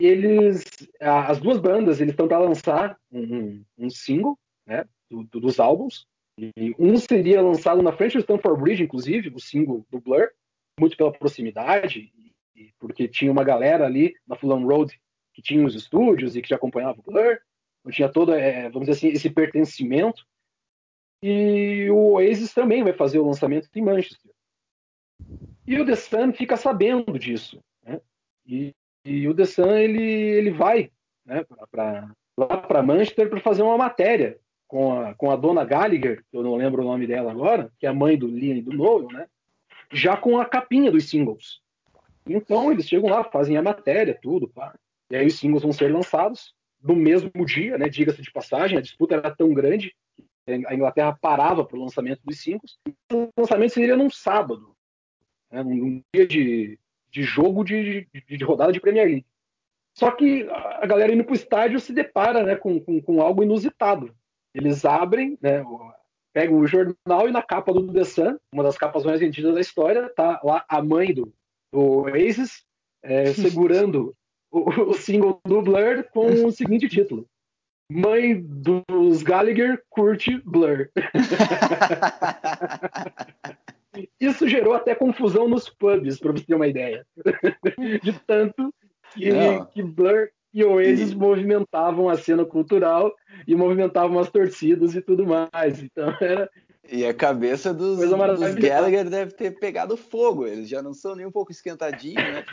[0.00, 0.64] Eles,
[1.00, 6.06] as duas bandas eles estão para lançar um, um single né, do, do, dos álbuns.
[6.38, 10.28] E um seria lançado na frente do Stanford Bridge, inclusive, o single do Blur,
[10.78, 12.12] muito pela proximidade,
[12.78, 14.96] porque tinha uma galera ali na Fulham Road
[15.38, 17.38] que tinha os estúdios e que já acompanhava o Blur,
[17.84, 20.26] não tinha todo, é, vamos dizer assim, esse pertencimento.
[21.22, 24.32] E o Oasis também vai fazer o lançamento em Manchester.
[25.64, 27.62] E o The Sun fica sabendo disso.
[27.84, 28.00] Né?
[28.44, 28.74] E
[29.04, 30.90] E o The Sun ele, ele vai
[31.24, 36.24] né, pra, lá para Manchester para fazer uma matéria com a, com a dona Gallagher,
[36.28, 38.62] que eu não lembro o nome dela agora, que é a mãe do Liam e
[38.62, 39.28] do Noel, né?
[39.92, 41.62] Já com a capinha dos singles.
[42.26, 44.74] Então eles chegam lá, fazem a matéria, tudo, pá.
[45.10, 47.88] E aí os singles vão ser lançados no mesmo dia, né?
[47.88, 49.94] Diga-se de passagem, a disputa era tão grande
[50.46, 52.78] que a Inglaterra parava para o lançamento dos singles.
[53.12, 54.74] O lançamento seria num sábado,
[55.50, 55.62] né?
[55.62, 56.78] num dia de,
[57.10, 59.26] de jogo de, de, de rodada de Premier League.
[59.94, 63.42] Só que a galera indo para o estádio se depara né, com, com, com, algo
[63.42, 64.14] inusitado.
[64.54, 65.64] Eles abrem, né,
[66.32, 69.60] pegam o jornal e na capa do The Sun, uma das capas mais vendidas da
[69.60, 71.32] história, tá lá a mãe do,
[71.72, 72.64] do Oasis
[73.02, 74.14] é, segurando
[74.50, 77.26] o, o, single do Blur com o seguinte título:
[77.90, 80.88] Mãe dos Gallagher curte Blur.
[84.20, 87.04] Isso gerou até confusão nos pubs, para você ter uma ideia.
[88.02, 88.72] De tanto
[89.14, 89.30] que,
[89.72, 93.14] que Blur e Oasis movimentavam a cena cultural
[93.46, 95.82] e movimentavam as torcidas e tudo mais.
[95.82, 96.50] Então era.
[96.90, 100.46] E a cabeça dos, dos Gallagher deve ter pegado fogo.
[100.46, 102.44] Eles já não são nem um pouco esquentadinhos, né?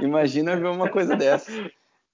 [0.00, 1.52] Imagina ver uma coisa dessa.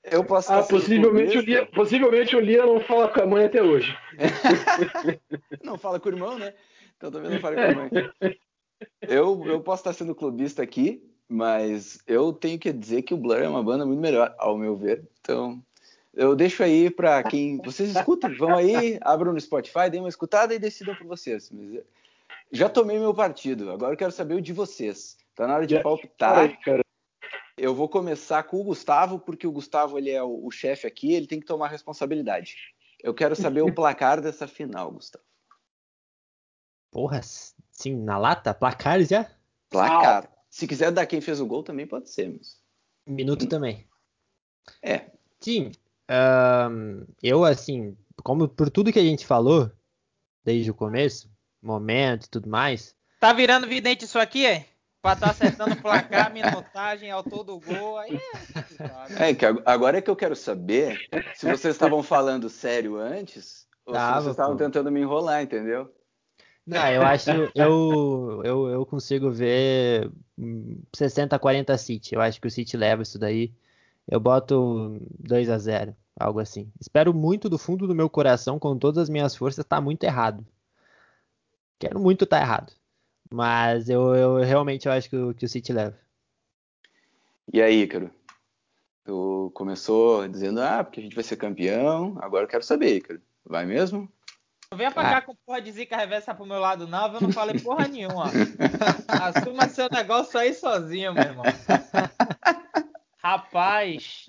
[0.03, 3.63] Eu posso ah, possivelmente, o Lia, possivelmente o Lia não fala com a mãe até
[3.63, 3.97] hoje.
[5.63, 6.55] não fala com o irmão, né?
[6.97, 7.91] Então também não fala com a mãe.
[9.03, 13.37] Eu, eu posso estar sendo clubista aqui, mas eu tenho que dizer que o Blur
[13.37, 15.07] é uma banda muito melhor, ao meu ver.
[15.21, 15.63] Então,
[16.15, 20.55] eu deixo aí para quem vocês escutam, vão aí, abram no Spotify, deem uma escutada
[20.55, 21.51] e decidam por vocês.
[21.51, 21.83] Mas
[22.53, 25.17] já tomei meu partido, agora eu quero saber o de vocês.
[25.35, 26.59] Tá na hora de palpitar.
[27.57, 31.13] Eu vou começar com o Gustavo, porque o Gustavo ele é o, o chefe aqui,
[31.13, 32.57] ele tem que tomar responsabilidade.
[33.03, 35.25] Eu quero saber o placar dessa final, Gustavo.
[36.91, 38.53] Porra, sim, na lata?
[38.53, 39.31] Placar já?
[39.69, 40.31] Placar.
[40.49, 42.29] Se quiser dar quem fez o gol, também pode ser.
[42.29, 42.61] Mas...
[43.07, 43.87] Minuto também.
[44.83, 45.11] É.
[45.41, 45.71] Sim.
[46.11, 49.71] Um, eu, assim, como por tudo que a gente falou,
[50.45, 51.31] desde o começo,
[51.63, 52.95] momento e tudo mais.
[53.21, 54.67] Tá virando vidente isso aqui, é?
[55.01, 58.19] Pra estar tá acertando o placar, minutagem, autor do gol, aí
[59.19, 59.31] é.
[59.31, 60.99] É, que agora é que eu quero saber
[61.35, 65.91] se vocês estavam falando sério antes ou Tava, se vocês estavam tentando me enrolar, entendeu?
[66.67, 67.31] Não, eu acho.
[67.55, 70.11] Eu, eu, eu consigo ver
[70.95, 72.15] 60 40 City.
[72.15, 73.53] Eu acho que o City leva isso daí.
[74.11, 76.71] Eu boto 2 a 0 algo assim.
[76.81, 80.45] Espero muito do fundo do meu coração, com todas as minhas forças, tá muito errado.
[81.79, 82.73] Quero muito estar tá errado.
[83.33, 85.97] Mas eu, eu realmente eu acho que o, que o City leva.
[87.53, 88.11] E aí, Ícaro?
[89.05, 92.19] Tu começou dizendo, ah, porque a gente vai ser campeão.
[92.21, 93.23] Agora eu quero saber, Ícaro.
[93.47, 94.11] Vai mesmo?
[94.71, 95.23] Não venha pra cá ah.
[95.23, 97.15] com porra de zica reversa pro meu lado, não.
[97.15, 98.27] Eu não falei porra nenhuma.
[99.09, 101.45] Assuma seu negócio aí sozinho, meu irmão.
[103.23, 104.27] Rapaz.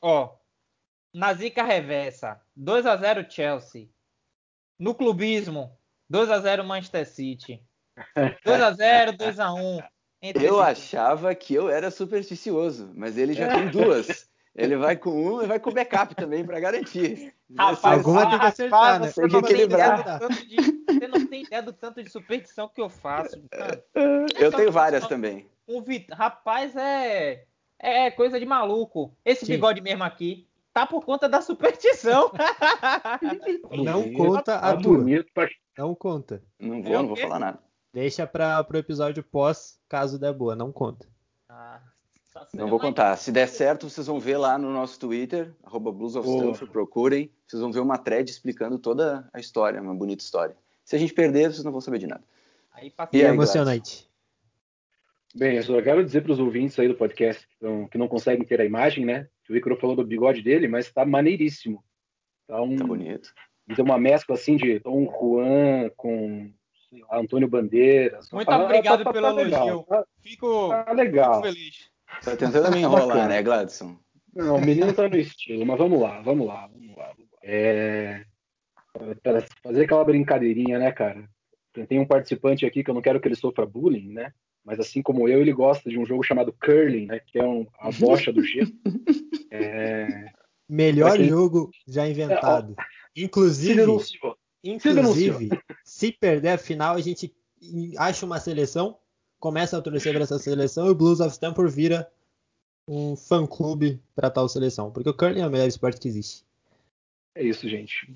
[0.00, 0.36] Ó.
[1.12, 3.88] Na zica reversa, 2 a 0 Chelsea.
[4.78, 5.76] No clubismo,
[6.08, 7.62] 2 a 0 Manchester City.
[8.44, 9.80] 2 a 0 2 a 1
[10.40, 14.28] Eu achava que eu era supersticioso, mas ele já tem duas.
[14.54, 17.32] Ele vai com um e vai com backup também para garantir.
[17.56, 19.08] Rapaz, alguma tem que acertar, né?
[19.08, 20.56] Você, não tem de,
[20.92, 23.40] você não tem ideia do tanto de superstição que eu faço.
[23.50, 23.84] Cara.
[24.38, 25.48] Eu tenho várias também.
[25.68, 27.44] Um, rapaz, é,
[27.78, 29.14] é coisa de maluco.
[29.24, 29.52] Esse Sim.
[29.52, 32.30] bigode mesmo aqui tá por conta da superstição.
[33.84, 35.04] Não conta a tá tua.
[35.76, 36.42] Não conta.
[36.58, 37.58] Não vou, não vou falar nada.
[37.92, 40.54] Deixa para o episódio pós, caso der boa.
[40.54, 41.06] Não conta.
[41.48, 41.80] Ah.
[42.32, 43.16] Tá não vou contar.
[43.16, 47.32] Se der certo, vocês vão ver lá no nosso Twitter, arroba Blues of Stanford, procurem.
[47.46, 50.56] Vocês vão ver uma thread explicando toda a história, uma bonita história.
[50.84, 52.22] Se a gente perder, vocês não vão saber de nada.
[52.72, 54.07] Aí, e é emocionante.
[55.34, 58.08] Bem, eu só quero dizer para os ouvintes aí do podcast que não, que não,
[58.08, 59.28] conseguem ter a imagem, né?
[59.44, 61.84] Que o Icaro falou do bigode dele, mas está maneiríssimo.
[62.46, 63.32] Tá, um, tá bonito.
[63.68, 66.50] Então, uma mescla assim de Tom Juan com
[66.92, 68.30] lá, Antônio Bandeiras.
[68.30, 69.82] Muito ah, obrigado tá, tá, pelo tá elogio.
[69.84, 71.42] Tá, fico, tá legal.
[71.42, 71.90] Fico feliz.
[72.24, 73.98] Tá tentando me enrolar, né, Gladson?
[74.34, 77.12] Não, o menino tá no estilo, mas vamos lá, vamos lá, vamos lá.
[77.42, 78.24] É...
[79.22, 81.28] Para fazer aquela brincadeirinha, né, cara?
[81.86, 84.32] Tem um participante aqui que eu não quero que ele sofra bullying, né?
[84.68, 87.20] Mas assim como eu, ele gosta de um jogo chamado Curling, né?
[87.20, 88.70] Que é um, a bocha do gelo.
[89.50, 90.30] É...
[90.68, 91.26] Melhor quem...
[91.26, 92.74] jogo já inventado.
[92.76, 92.84] É, ó,
[93.16, 94.18] inclusive, se
[94.62, 95.48] inclusive,
[95.82, 97.34] se perder a final, a gente
[97.96, 98.98] acha uma seleção
[99.38, 102.10] começa a torcer para essa seleção e o Blues of Stanford vira
[102.86, 106.44] um fã-clube para tal seleção, porque o curling é o melhor esporte que existe.
[107.34, 108.10] É isso, gente.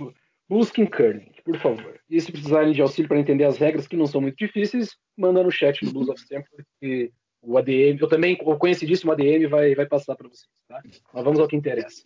[0.52, 1.98] Busquem curling, por favor.
[2.10, 5.42] E se precisarem de auxílio para entender as regras, que não são muito difíceis, manda
[5.42, 9.74] no chat do Blues of Stanford que o ADM, eu também, o conhecidíssimo ADM vai,
[9.74, 10.82] vai passar para vocês, tá?
[11.14, 12.04] Mas vamos ao que interessa.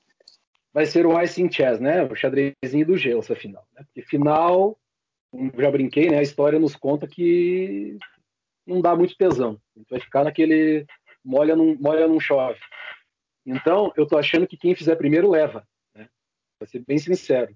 [0.72, 2.04] Vai ser o Icing Chess, né?
[2.04, 3.66] O xadrezinho do gelo, essa final.
[3.74, 3.82] Né?
[3.82, 4.78] Porque final,
[5.58, 6.20] já brinquei, né?
[6.20, 7.98] A história nos conta que
[8.64, 9.60] não dá muito tesão.
[9.74, 10.86] A gente vai ficar naquele
[11.24, 12.60] molha não, molha não chove.
[13.44, 15.66] Então, eu tô achando que quem fizer primeiro leva.
[15.96, 16.08] Né?
[16.60, 17.52] Vai ser bem sincero.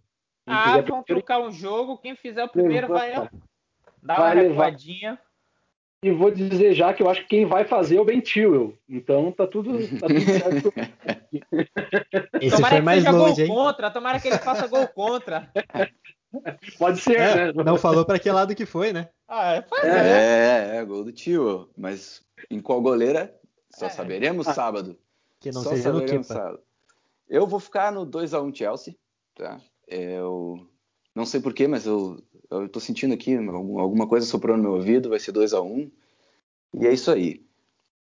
[0.50, 1.04] Ah, primeiro...
[1.04, 1.98] trocar um jogo.
[1.98, 3.30] Quem fizer o primeiro vai, vai
[4.02, 5.18] dar uma recuadinha.
[6.02, 8.78] E vou dizer já que eu acho que quem vai fazer é o Ben Tewell.
[8.88, 10.72] Então tá tudo, tá tudo certo.
[12.40, 13.64] Esse tomara que mais seja longe, gol hein?
[13.64, 15.50] contra, tomara que ele faça gol contra.
[16.78, 17.64] Pode ser, é, né?
[17.64, 19.10] Não falou para que lado que foi, né?
[19.28, 19.88] Ah, é, é.
[19.88, 21.68] é, é, gol do Tio.
[21.76, 23.34] Mas em qual goleira?
[23.68, 23.90] Só é.
[23.90, 24.98] saberemos ah, sábado.
[25.38, 26.60] Que não Só seja saberemos no sábado.
[27.28, 28.94] Eu vou ficar no 2x1 Chelsea,
[29.34, 29.60] tá?
[29.90, 30.66] Eu
[31.14, 35.08] não sei porquê, mas eu, eu tô sentindo aqui alguma coisa soprando no meu ouvido,
[35.08, 35.90] vai ser 2x1.
[36.74, 37.44] E é isso aí.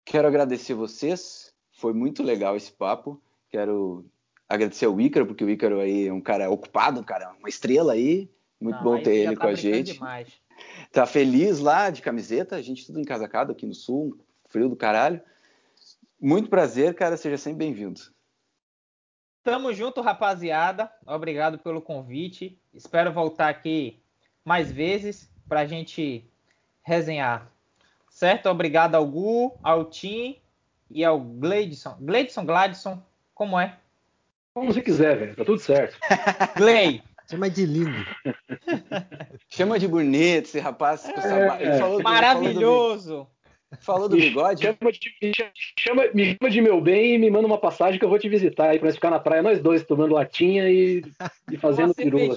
[0.06, 3.22] Quero agradecer vocês, foi muito legal esse papo.
[3.50, 4.06] Quero
[4.48, 7.94] agradecer ao Ícaro, porque o Ícaro aí é um cara ocupado, um cara, uma estrela
[7.94, 8.30] aí.
[8.60, 9.94] Muito não, bom ter ele tá com a gente.
[9.94, 10.30] Demais.
[10.92, 14.18] Tá feliz lá de camiseta, a gente tudo encasacado aqui no sul,
[14.48, 15.20] frio do caralho.
[16.20, 18.00] Muito prazer, cara, seja sempre bem-vindo.
[19.44, 20.92] Tamo junto, rapaziada.
[21.06, 22.60] Obrigado pelo convite.
[22.74, 24.00] Espero voltar aqui
[24.46, 26.30] mais vezes pra gente
[26.84, 27.48] resenhar.
[28.10, 28.50] Certo?
[28.50, 30.38] Obrigado ao Gu, ao Tim
[30.90, 31.98] e ao Gladson.
[32.00, 33.78] Gladson, Gladson, como é?
[34.54, 35.36] Como você quiser, velho.
[35.36, 35.98] Tá tudo certo.
[36.56, 37.02] Glei.
[37.30, 38.06] Chama de lindo.
[39.50, 41.06] Chama de bonito esse rapaz.
[41.06, 43.28] É, falou, Maravilhoso.
[43.80, 44.64] Falou do, bigode?
[44.64, 45.34] Chama de,
[45.80, 48.28] chama, me chama de meu bem e me manda uma passagem que eu vou te
[48.28, 51.02] visitar aí pra nós ficar na praia, nós dois, tomando latinha e,
[51.50, 52.36] e fazendo pirula.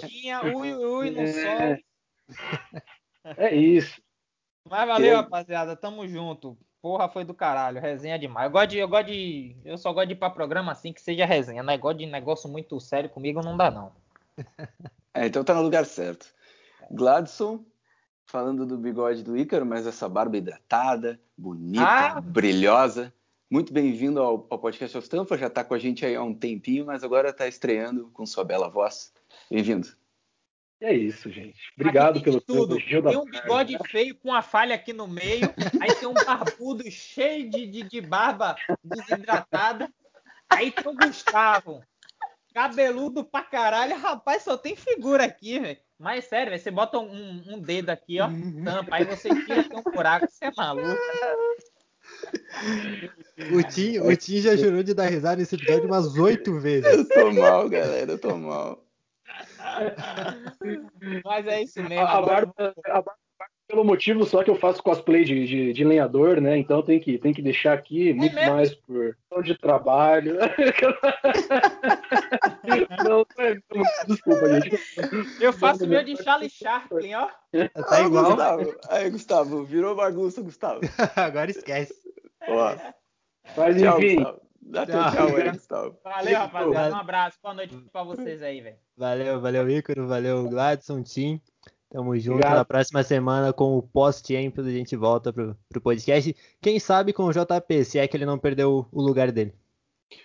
[0.55, 1.79] Ui, ui, no é, sol.
[3.37, 4.01] É isso.
[4.69, 5.77] Mas valeu, rapaziada.
[5.77, 6.57] Tamo junto.
[6.81, 7.81] Porra, foi do caralho.
[7.81, 8.47] Resenha demais.
[8.47, 8.79] Eu gosto de.
[8.79, 11.63] Eu, gosto de, eu só gosto de ir pra programa assim que seja resenha.
[11.63, 13.93] Negócio de negócio muito sério comigo não dá, não.
[15.17, 16.27] É, então tá no lugar certo.
[16.91, 17.65] Gladson,
[18.27, 22.21] falando do bigode do Ícaro, mas essa barba hidratada, bonita, ah.
[22.21, 23.13] brilhosa.
[23.51, 25.41] Muito bem-vindo ao, ao, Podcast of Stanford.
[25.41, 28.45] Já tá com a gente aí há um tempinho, mas agora tá estreando com sua
[28.45, 29.13] bela voz.
[29.51, 29.89] Bem-vindo.
[30.81, 31.73] É isso, gente.
[31.79, 32.77] Obrigado pelo tudo.
[32.77, 35.47] Tem um bigode feio com a falha aqui no meio,
[35.81, 39.91] aí tem um barbudo cheio de, de, de barba desidratada.
[40.51, 41.83] Aí tem o Gustavo,
[42.55, 43.99] cabeludo pra caralho.
[43.99, 45.79] Rapaz, só tem figura aqui, velho.
[45.99, 48.29] Mas sério, véio, você bota um, um, dedo aqui, ó,
[48.65, 50.99] tampa, aí você tira tem um buraco, você é maluco.
[53.53, 56.93] O Tim, o Tim já jurou de dar risada nesse episódio umas oito vezes.
[56.93, 58.85] Eu tô mal, galera, eu tô mal.
[61.25, 62.07] Mas é isso mesmo.
[62.07, 63.24] A, a, barba, a barba
[63.75, 66.57] pelo motivo só que eu faço cosplay de, de, de lenhador, né?
[66.57, 68.53] Então tem que, tem que deixar aqui é muito mesmo?
[68.53, 70.39] mais por de trabalho.
[73.05, 73.27] não,
[74.07, 74.81] desculpa, gente.
[75.41, 77.29] Eu faço meu de Charlie Chaplin, ó.
[77.89, 78.27] Tá igual.
[78.27, 78.77] Gustavo.
[78.89, 80.83] Aí, Gustavo, virou bagunça, Gustavo.
[81.17, 81.95] Agora esquece.
[82.47, 82.77] Ó.
[83.57, 84.17] Mas enfim.
[84.17, 84.45] Gustavo.
[84.67, 85.99] Dá teu tchau aí, Gustavo.
[86.05, 86.95] Valeu, rapaziada.
[86.95, 87.39] Um abraço.
[87.43, 88.77] Boa noite pra vocês aí, velho.
[88.97, 90.07] Valeu, valeu, Ícaro.
[90.07, 91.41] Valeu, Gladson, Tim.
[91.91, 92.57] Tamo junto Obrigado.
[92.57, 94.67] na próxima semana com o pós-Champions.
[94.67, 96.35] A gente volta pro, pro podcast.
[96.61, 99.55] Quem sabe com o JP, se é que ele não perdeu o lugar dele.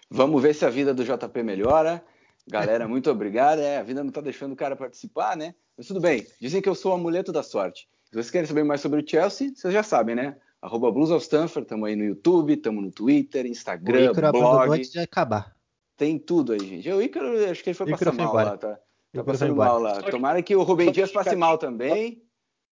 [0.10, 2.04] Vamos ver se a vida do JP melhora.
[2.48, 3.60] Galera, muito obrigado.
[3.60, 5.54] É, a vida não tá deixando o cara participar, né?
[5.78, 6.26] Mas tudo bem.
[6.42, 7.88] Dizem que eu sou o amuleto da sorte.
[8.06, 10.36] Se vocês querem saber mais sobre o Chelsea, vocês já sabem, né?
[10.62, 14.74] Arroba Blues of Stanford, estamos aí no YouTube, estamos no Twitter, Instagram, o blog.
[14.74, 15.56] antes de acabar.
[15.96, 16.90] Tem tudo aí, gente.
[16.92, 18.50] O Ícaro, acho que ele foi passar mal embora.
[18.52, 18.80] lá, tá?
[19.14, 20.02] Tá passando mal lá.
[20.04, 22.22] Tomara que o Rubem Dias passe mal também.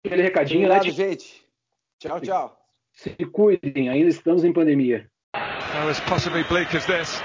[0.06, 0.82] Aquele recadinho, né?
[0.84, 1.46] gente.
[2.00, 2.58] Tchau, tchau.
[2.92, 5.10] Se cuidem, ainda estamos em pandemia.
[5.36, 7.22] How as possibly bleak as this.